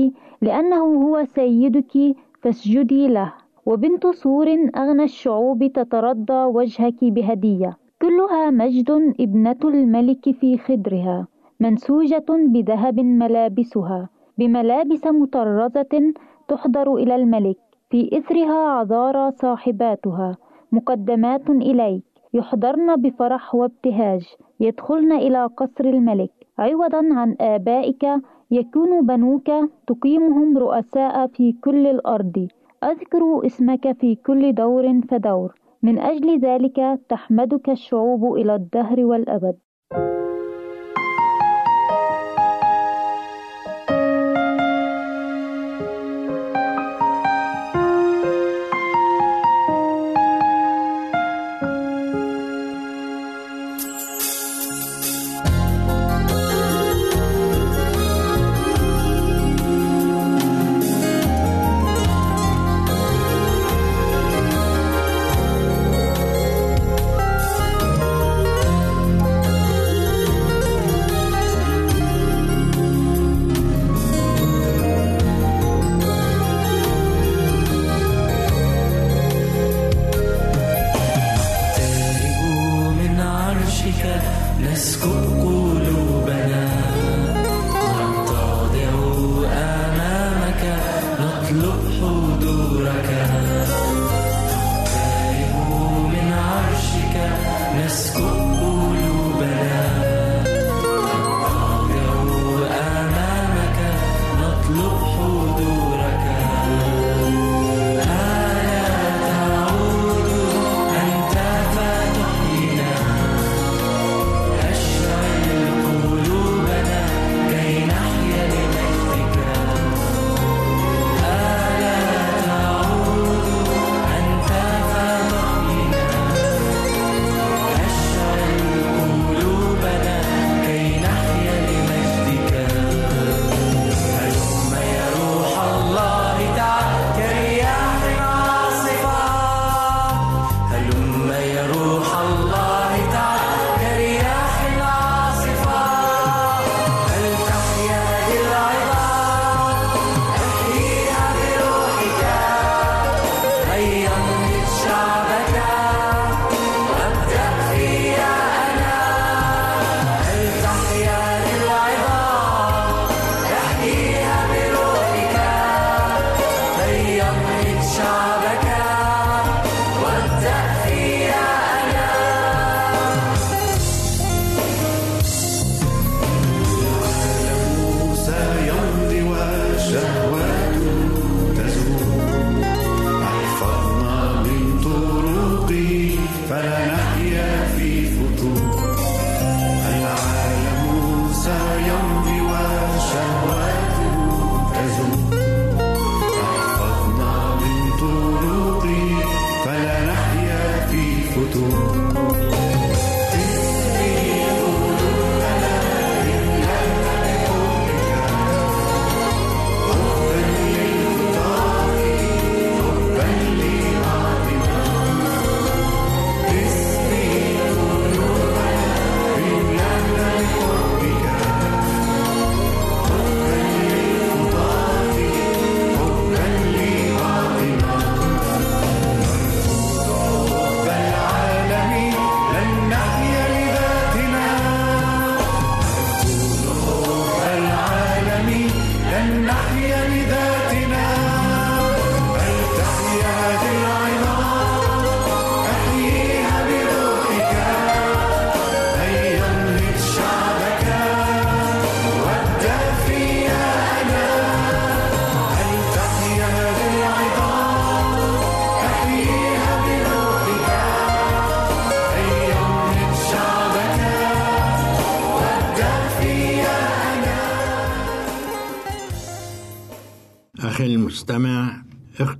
لأنه 0.43 0.83
هو 1.05 1.25
سيدك 1.25 2.17
فاسجدي 2.43 3.09
له. 3.09 3.33
وبنت 3.67 4.07
سور 4.07 4.49
أغنى 4.77 5.05
الشعوب 5.05 5.67
تترضى 5.67 6.45
وجهك 6.45 7.05
بهدية. 7.05 7.77
كلها 8.03 8.51
مجد 8.51 8.91
ابنة 9.21 9.63
الملك 9.65 10.31
في 10.31 10.59
خدرها. 10.59 11.27
منسوجة 11.61 12.27
بذهب 12.29 13.01
ملابسها. 13.01 14.09
بملابس 14.39 15.07
مطرزة 15.07 16.13
تحضر 16.49 16.95
إلى 16.95 17.15
الملك. 17.17 17.57
في 17.91 18.19
إثرها 18.19 18.69
عذارى 18.69 19.31
صاحباتها. 19.31 20.37
مقدمات 20.73 21.51
إليك. 21.51 22.12
يحضرن 22.35 22.97
بفرح 22.97 23.55
وابتهاج. 23.55 24.23
يدخلن 24.61 25.13
إلى 25.13 25.47
قصر 25.47 25.85
الملك. 25.85 26.31
عوضا 26.59 27.09
عن 27.13 27.37
آبائك. 27.41 28.07
يكون 28.51 29.07
بنوك. 29.07 29.51
تقيمهم 29.87 30.59
رؤساء 30.59 31.27
في 31.27 31.53
كل 31.53 31.87
الأرض. 31.87 32.49
أذكر 32.85 33.47
اسمك 33.47 33.93
في 33.93 34.15
كل 34.15 34.55
دور 34.55 35.01
فدور. 35.01 35.55
من 35.83 35.99
أجل 35.99 36.39
ذلك 36.39 37.01
تحمدك 37.09 37.71
الشعوب 37.71 38.35
إلى 38.35 38.55
الدهر 38.55 39.05
والأبد. 39.05 39.57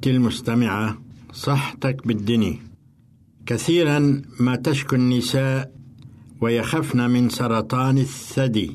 أختي 0.03 0.11
المستمعة 0.11 0.99
صحتك 1.33 2.07
بالدني. 2.07 2.59
كثيرا 3.47 4.23
ما 4.41 4.57
تشكو 4.57 4.97
النساء 4.97 5.73
ويخفن 6.41 7.11
من 7.11 7.29
سرطان 7.29 7.99
الثدي. 7.99 8.71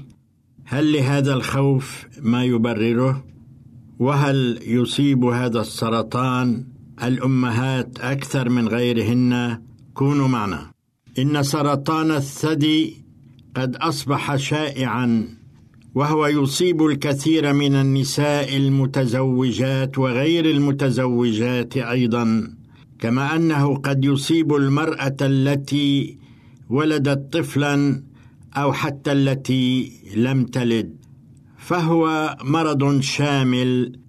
هل 0.65 0.93
لهذا 0.93 1.33
الخوف 1.33 2.05
ما 2.21 2.43
يبرره؟ 2.43 3.25
وهل 3.99 4.59
يصيب 4.61 5.23
هذا 5.23 5.61
السرطان 5.61 6.65
الأمهات 7.03 7.99
أكثر 7.99 8.49
من 8.49 8.67
غيرهن؟ 8.67 9.61
كونوا 9.93 10.27
معنا. 10.27 10.71
إن 11.19 11.43
سرطان 11.43 12.11
الثدي 12.11 13.05
قد 13.55 13.75
أصبح 13.75 14.35
شائعا 14.35 15.36
وهو 15.97 16.27
يصيب 16.27 16.85
الكثير 16.85 17.53
من 17.53 17.75
النساء 17.75 18.57
المتزوجات 18.57 19.97
وغير 19.97 20.45
المتزوجات 20.45 21.77
أيضا 21.77 22.53
كما 22.99 23.35
أنه 23.35 23.75
قد 23.75 24.05
يصيب 24.05 24.55
المرأة 24.55 25.17
التي 25.21 26.17
ولدت 26.69 27.33
طفلا 27.33 28.03
أو 28.53 28.73
حتى 28.73 29.11
التي 29.11 29.91
لم 30.15 30.45
تلد 30.45 30.95
فهو 31.57 32.35
مرض 32.43 32.99
شامل 33.01 33.99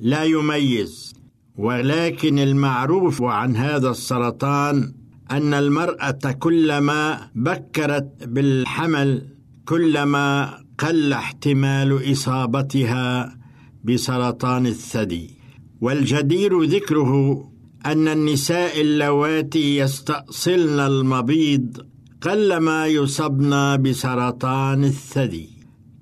لا 0.00 0.24
يميز. 0.24 1.14
ولكن 1.56 2.38
المعروف 2.38 3.22
عن 3.22 3.56
هذا 3.56 3.90
السرطان 3.90 4.92
أن 5.30 5.54
المرأة 5.54 6.32
كلما 6.38 7.30
بكرت 7.34 8.24
بالحمل 8.24 9.22
كلما 9.64 10.58
قل 10.78 11.12
احتمال 11.12 12.12
إصابتها 12.12 13.38
بسرطان 13.84 14.66
الثدي 14.66 15.30
والجدير 15.80 16.62
ذكره 16.62 17.44
أن 17.86 18.08
النساء 18.08 18.80
اللواتي 18.80 19.76
يستأصلن 19.76 20.80
المبيض 20.80 21.86
قلما 22.20 22.86
يصبن 22.86 23.82
بسرطان 23.82 24.84
الثدي 24.84 25.48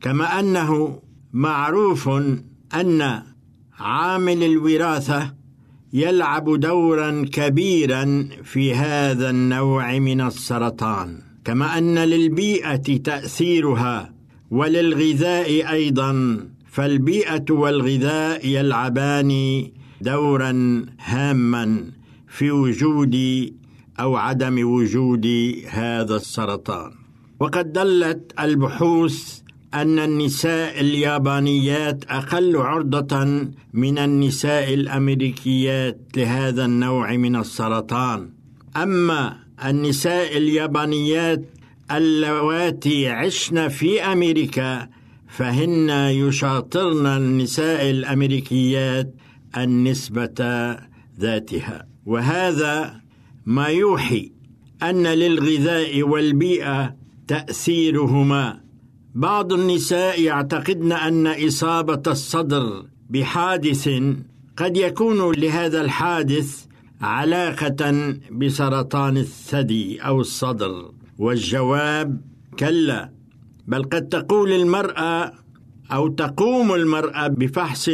كما 0.01 0.41
أنه 0.41 1.01
معروف 1.33 2.09
أن 2.75 3.23
عامل 3.79 4.43
الوراثة 4.43 5.35
يلعب 5.93 6.61
دورا 6.61 7.25
كبيرا 7.33 8.29
في 8.45 8.75
هذا 8.75 9.31
النوع 9.31 9.99
من 9.99 10.21
السرطان 10.21 11.19
كما 11.45 11.79
أن 11.79 11.99
للبيئة 11.99 12.97
تأثيرها 12.97 14.16
وللغذاء 14.51 15.73
أيضا 15.73 16.41
فالبيئة 16.71 17.45
والغذاء 17.51 18.47
يلعبان 18.47 19.63
دورا 20.01 20.53
هاما 21.01 21.85
في 22.29 22.51
وجود 22.51 23.17
أو 24.01 24.17
عدم 24.17 24.57
وجود 24.69 25.27
هذا 25.69 26.17
السرطان. 26.17 26.93
وقد 27.41 27.73
دلت 27.73 28.33
البحوث 28.41 29.41
أن 29.75 29.99
النساء 29.99 30.81
اليابانيات 30.81 32.05
أقل 32.09 32.57
عرضة 32.57 33.25
من 33.73 33.99
النساء 33.99 34.75
الأمريكيات 34.75 36.01
لهذا 36.17 36.65
النوع 36.65 37.17
من 37.17 37.37
السرطان. 37.37 38.31
أما 38.77 39.37
النساء 39.65 40.37
اليابانيات 40.37 41.45
اللواتي 41.91 43.09
عشن 43.09 43.69
في 43.69 44.03
أمريكا 44.03 44.89
فهن 45.29 45.91
يشاطرن 45.91 47.07
النساء 47.07 47.91
الأمريكيات 47.91 49.15
النسبة 49.57 50.35
ذاتها. 51.21 51.87
وهذا 52.07 53.01
ما 53.47 53.67
يوحي 53.67 54.33
أن 54.83 55.07
للغذاء 55.07 56.03
والبيئة 56.03 56.97
تأثيرهما. 57.29 58.61
بعض 59.15 59.53
النساء 59.53 60.23
يعتقدن 60.23 60.93
أن 60.93 61.27
إصابة 61.27 62.03
الصدر 62.07 62.85
بحادث 63.11 63.89
قد 64.57 64.77
يكون 64.77 65.35
لهذا 65.35 65.81
الحادث 65.81 66.65
علاقة 67.01 68.15
بسرطان 68.33 69.17
الثدي 69.17 70.01
أو 70.01 70.21
الصدر. 70.21 70.96
والجواب 71.19 72.21
كلا 72.59 73.11
بل 73.67 73.83
قد 73.83 74.09
تقول 74.09 74.53
المرأة 74.53 75.33
أو 75.93 76.09
تقوم 76.09 76.75
المرأة 76.75 77.27
بفحص 77.29 77.91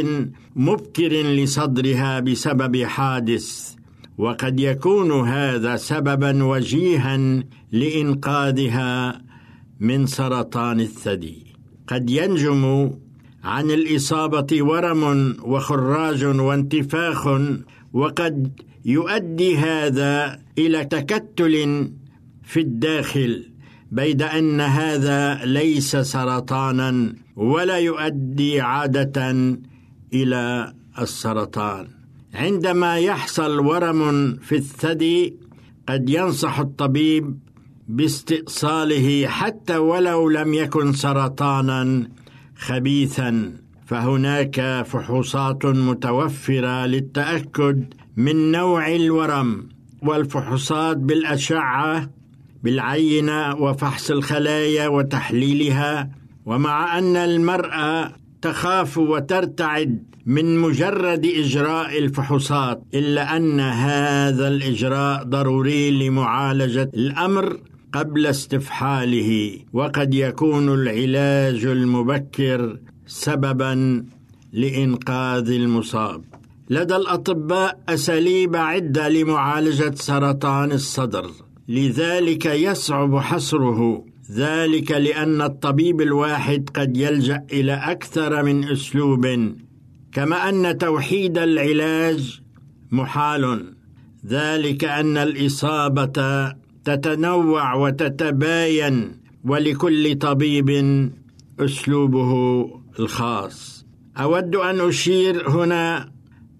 مبكر 0.55 1.11
لصدرها 1.11 2.19
بسبب 2.19 2.83
حادث 2.83 3.73
وقد 4.17 4.59
يكون 4.59 5.27
هذا 5.27 5.75
سببا 5.75 6.43
وجيها 6.43 7.43
لإنقاذها 7.71 9.21
من 9.79 10.05
سرطان 10.05 10.79
الثدي. 10.79 11.43
قد 11.87 12.09
ينجم 12.09 12.91
عن 13.43 13.71
الإصابة 13.71 14.63
ورم 14.63 15.35
وخراج 15.43 16.25
وانتفاخ 16.25 17.27
وقد 17.93 18.61
يؤدي 18.85 19.57
هذا 19.57 20.39
إلى 20.57 20.85
تكتل 20.85 21.89
في 22.43 22.59
الداخل 22.59 23.49
بيد 23.91 24.21
أن 24.21 24.61
هذا 24.61 25.45
ليس 25.45 25.95
سرطانا 25.95 27.15
ولا 27.35 27.77
يؤدي 27.77 28.61
عادة 28.61 29.31
إلى 30.13 30.73
السرطان. 30.99 31.87
عندما 32.33 32.97
يحصل 32.97 33.59
ورم 33.59 34.33
في 34.35 34.55
الثدي 34.55 35.35
قد 35.89 36.09
ينصح 36.09 36.59
الطبيب 36.59 37.39
باستئصاله 37.87 39.27
حتى 39.27 39.77
ولو 39.77 40.29
لم 40.29 40.53
يكن 40.53 40.93
سرطانا 40.93 42.07
خبيثا. 42.55 43.53
فهناك 43.85 44.85
فحوصات 44.85 45.65
متوفرة 45.65 46.85
للتأكد 46.85 47.93
من 48.17 48.51
نوع 48.51 48.95
الورم 48.95 49.69
والفحوصات 50.01 50.97
بالأشعة 50.97 52.09
بالعينه 52.63 53.55
وفحص 53.55 54.11
الخلايا 54.11 54.87
وتحليلها 54.87 56.09
ومع 56.45 56.97
أن 56.97 57.15
المرأة 57.15 58.13
تخاف 58.41 58.97
وترتعد 58.97 60.03
من 60.25 60.57
مجرد 60.57 61.25
إجراء 61.25 61.97
الفحوصات 61.97 62.83
إلا 62.93 63.37
أن 63.37 63.59
هذا 63.59 64.47
الإجراء 64.47 65.23
ضروري 65.23 65.91
لمعالجة 65.91 66.91
الأمر 66.93 67.59
قبل 67.93 68.25
استفحاله 68.25 69.59
وقد 69.73 70.13
يكون 70.13 70.73
العلاج 70.73 71.65
المبكر 71.65 72.79
سببا 73.05 74.05
لإنقاذ 74.53 75.51
المصاب. 75.51 76.23
لدى 76.69 76.95
الأطباء 76.95 77.79
أساليب 77.89 78.55
عدة 78.55 79.09
لمعالجة 79.09 79.93
سرطان 79.95 80.71
الصدر. 80.71 81.31
لذلك 81.67 82.45
يصعب 82.45 83.17
حصره. 83.17 84.05
ذلك 84.31 84.91
لأن 84.91 85.41
الطبيب 85.41 86.01
الواحد 86.01 86.69
قد 86.75 86.97
يلجأ 86.97 87.45
إلى 87.51 87.73
أكثر 87.73 88.43
من 88.43 88.69
أسلوب 88.69 89.53
كما 90.11 90.49
أن 90.49 90.77
توحيد 90.77 91.37
العلاج 91.37 92.41
محال. 92.91 93.73
ذلك 94.25 94.83
أن 94.83 95.17
الإصابة 95.17 96.53
تتنوع 96.85 97.75
وتتباين 97.75 99.11
ولكل 99.45 100.15
طبيب 100.15 100.69
أسلوبه 101.59 102.31
الخاص. 102.99 103.85
أود 104.17 104.55
أن 104.55 104.79
أشير 104.79 105.49
هنا 105.49 106.12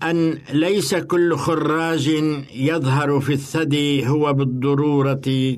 أن 0.10 0.38
ليس 0.54 0.96
كل 0.96 1.36
خراج 1.36 2.08
يظهر 2.56 3.20
في 3.20 3.34
الثدي 3.34 4.08
هو 4.08 4.34
بالضرورة 4.34 5.58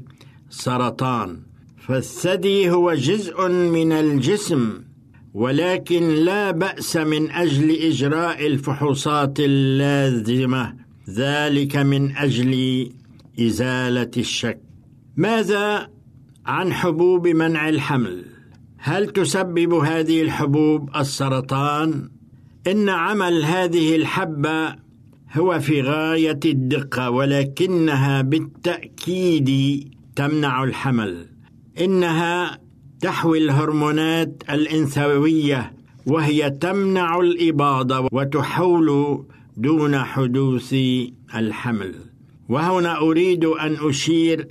سرطان. 0.50 1.40
فالثدي 1.88 2.70
هو 2.70 2.94
جزء 2.94 3.48
من 3.50 3.92
الجسم 3.92 4.82
ولكن 5.34 6.10
لا 6.10 6.52
بأس 6.52 6.98
من 6.98 7.32
أجل 7.32 7.72
إجراء 7.72 8.48
الفحوصات 8.48 9.40
اللازمة. 9.40 10.76
ذلك 11.10 11.76
من 11.76 12.16
أجل 12.16 12.54
إزالة 13.40 14.12
الشك. 14.18 14.60
ماذا 15.18 15.90
عن 16.46 16.74
حبوب 16.74 17.28
منع 17.28 17.70
الحمل؟ 17.70 18.26
هل 18.78 19.10
تسبب 19.10 19.74
هذه 19.74 20.22
الحبوب 20.22 20.90
السرطان؟ 20.96 22.10
إن 22.68 22.90
عمل 22.90 23.46
هذه 23.46 23.96
الحبة 23.96 24.76
هو 25.34 25.60
في 25.60 25.82
غاية 25.82 26.40
الدقة 26.46 27.10
ولكنها 27.10 28.22
بالتأكيد 28.22 29.50
تمنع 30.16 30.64
الحمل. 30.64 31.28
إنها 31.82 32.60
تحوي 33.02 33.38
الهرمونات 33.38 34.44
الإنثوية 34.50 35.74
وهي 36.06 36.50
تمنع 36.50 37.20
الإباضة 37.20 38.10
وتحول 38.12 39.20
دون 39.58 39.98
حدوث 39.98 40.76
الحمل. 41.36 41.96
وهنا 42.50 42.98
أريد 42.98 43.46
أن 43.46 43.78
أشير 43.90 44.48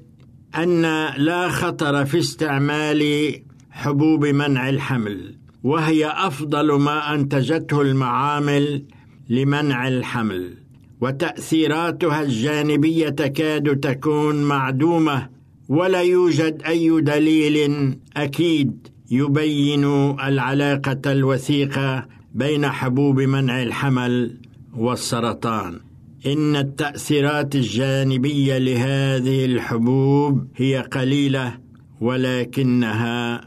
أن 0.57 0.83
لا 1.17 1.49
خطر 1.49 2.05
في 2.05 2.19
استعمال 2.19 3.33
حبوب 3.71 4.27
منع 4.27 4.69
الحمل. 4.69 5.44
وهي 5.65 6.07
أفضل 6.07 6.73
ما 6.73 7.15
أنتجته 7.15 7.81
المعامل 7.81 8.85
لمنع 9.29 9.89
الحمل 9.89 10.55
وتأثيراتها 11.01 12.23
الجانبية 12.23 13.09
تكاد 13.09 13.81
تكون 13.81 14.43
معدومة 14.43 15.29
ولا 15.69 16.03
يوجد 16.03 16.63
أي 16.63 17.01
دليل 17.01 17.97
أكيد 18.17 18.89
يبين 19.11 19.85
العلاقة 20.21 21.13
الوثيقة 21.13 22.07
بين 22.35 22.67
حبوب 22.67 23.21
منع 23.21 23.63
الحمل 23.63 24.41
والسرطان. 24.77 25.81
إن 26.27 26.57
التأثيرات 26.57 27.55
الجانبية 27.55 28.59
لهذه 28.59 29.45
الحبوب 29.45 30.47
هي 30.57 30.81
قليلة 30.81 31.59
ولكنها 32.01 33.41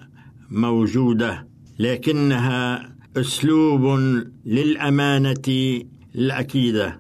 موجودة. 0.51 1.47
لكنها 1.80 2.89
أسلوب 3.17 3.99
للأمانة 4.45 5.82
الأكيدة. 6.15 6.99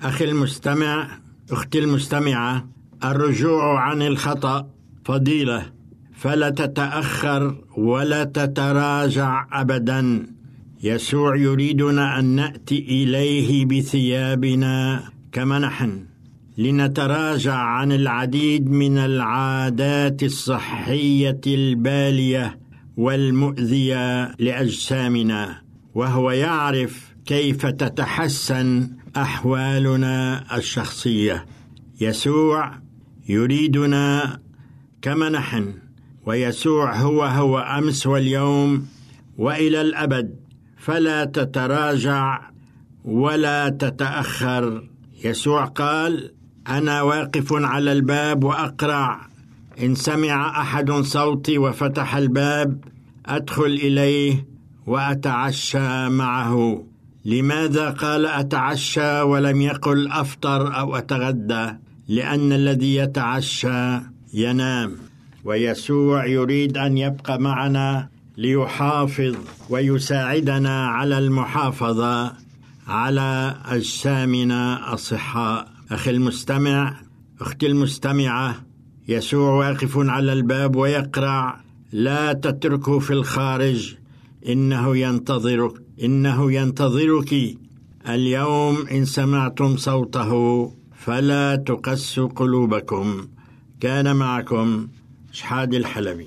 أخي 0.00 0.24
المستمع 0.24 1.18
أختي 1.50 1.78
المستمعة 1.78 2.68
الرجوع 3.04 3.80
عن 3.80 4.02
الخطأ 4.02 4.68
فضيلة. 5.04 5.72
فلا 6.14 6.50
تتأخر 6.50 7.64
ولا 7.76 8.24
تتراجع 8.24 9.46
ابدا. 9.52 10.26
يسوع 10.82 11.36
يريدنا 11.36 12.18
أن 12.18 12.24
نأتي 12.24 12.78
إليه 12.78 13.64
بثيابنا 13.64 15.02
كما 15.32 15.58
نحن 15.58 16.04
لنتراجع 16.58 17.54
عن 17.54 17.92
العديد 17.92 18.70
من 18.70 18.98
العادات 18.98 20.22
الصحية 20.22 21.40
البالية 21.46 22.61
والمؤذيه 22.96 24.34
لأجسامنا 24.38 25.62
وهو 25.94 26.30
يعرف 26.30 27.14
كيف 27.26 27.66
تتحسن 27.66 28.90
أحوالنا 29.16 30.44
الشخصية. 30.56 31.46
يسوع 32.00 32.72
يريدنا 33.28 34.40
كما 35.02 35.28
نحن 35.28 35.74
ويسوع 36.26 36.96
هو 36.96 37.22
هو 37.22 37.58
أمس 37.58 38.06
واليوم 38.06 38.86
وإلى 39.38 39.80
الأبد. 39.80 40.36
فلا 40.78 41.24
تتراجع 41.24 42.50
ولا 43.04 43.68
تتأخر. 43.68 44.88
يسوع 45.24 45.64
قال 45.64 46.32
أنا 46.68 47.02
واقف 47.02 47.52
على 47.52 47.92
الباب 47.92 48.44
وأقرع 48.44 49.31
إن 49.82 49.94
سمع 49.94 50.60
أحد 50.60 50.90
صوتي 50.90 51.58
وفتح 51.58 52.16
الباب 52.16 52.84
أدخل 53.26 53.64
إليه 53.64 54.46
وأتعشى 54.86 56.08
معه. 56.08 56.84
لماذا 57.24 57.90
قال 57.90 58.26
أتعشى 58.26 59.20
ولم 59.20 59.60
يقل 59.60 60.08
أفطر 60.08 60.78
أو 60.78 60.96
أتغدى؟ 60.96 61.72
لأن 62.08 62.52
الذي 62.52 62.94
يتعشى 62.96 64.00
ينام 64.34 64.96
ويسوع 65.44 66.26
يريد 66.26 66.76
أن 66.78 66.98
يبقى 66.98 67.40
معنا 67.40 68.08
ليحافظ 68.36 69.36
ويساعدنا 69.70 70.86
على 70.86 71.18
المحافظة 71.18 72.32
على 72.88 73.56
أجسامنا 73.64 74.92
الصحاء 74.94 75.68
أخي 75.90 76.10
المستمع 76.10 76.94
أختي 77.40 77.66
المستمعة 77.66 78.56
يسوع 79.12 79.50
واقف 79.50 79.98
على 79.98 80.32
الباب 80.32 80.76
ويقرع 80.76 81.60
لا 81.92 82.32
تتركه 82.32 82.98
في 82.98 83.12
الخارج 83.12 83.94
إنه 84.48 84.96
ينتظرك 84.96 85.72
إنه 86.02 86.52
ينتظرك. 86.52 87.32
اليوم 88.08 88.86
إن 88.92 89.04
سمعتم 89.04 89.76
صوته 89.76 90.32
فلا 91.04 91.56
تقسوا 91.56 92.28
قلوبكم. 92.28 93.28
كان 93.80 94.16
معكم 94.16 94.88
شحاد 95.32 95.74
الحلبي. 95.74 96.26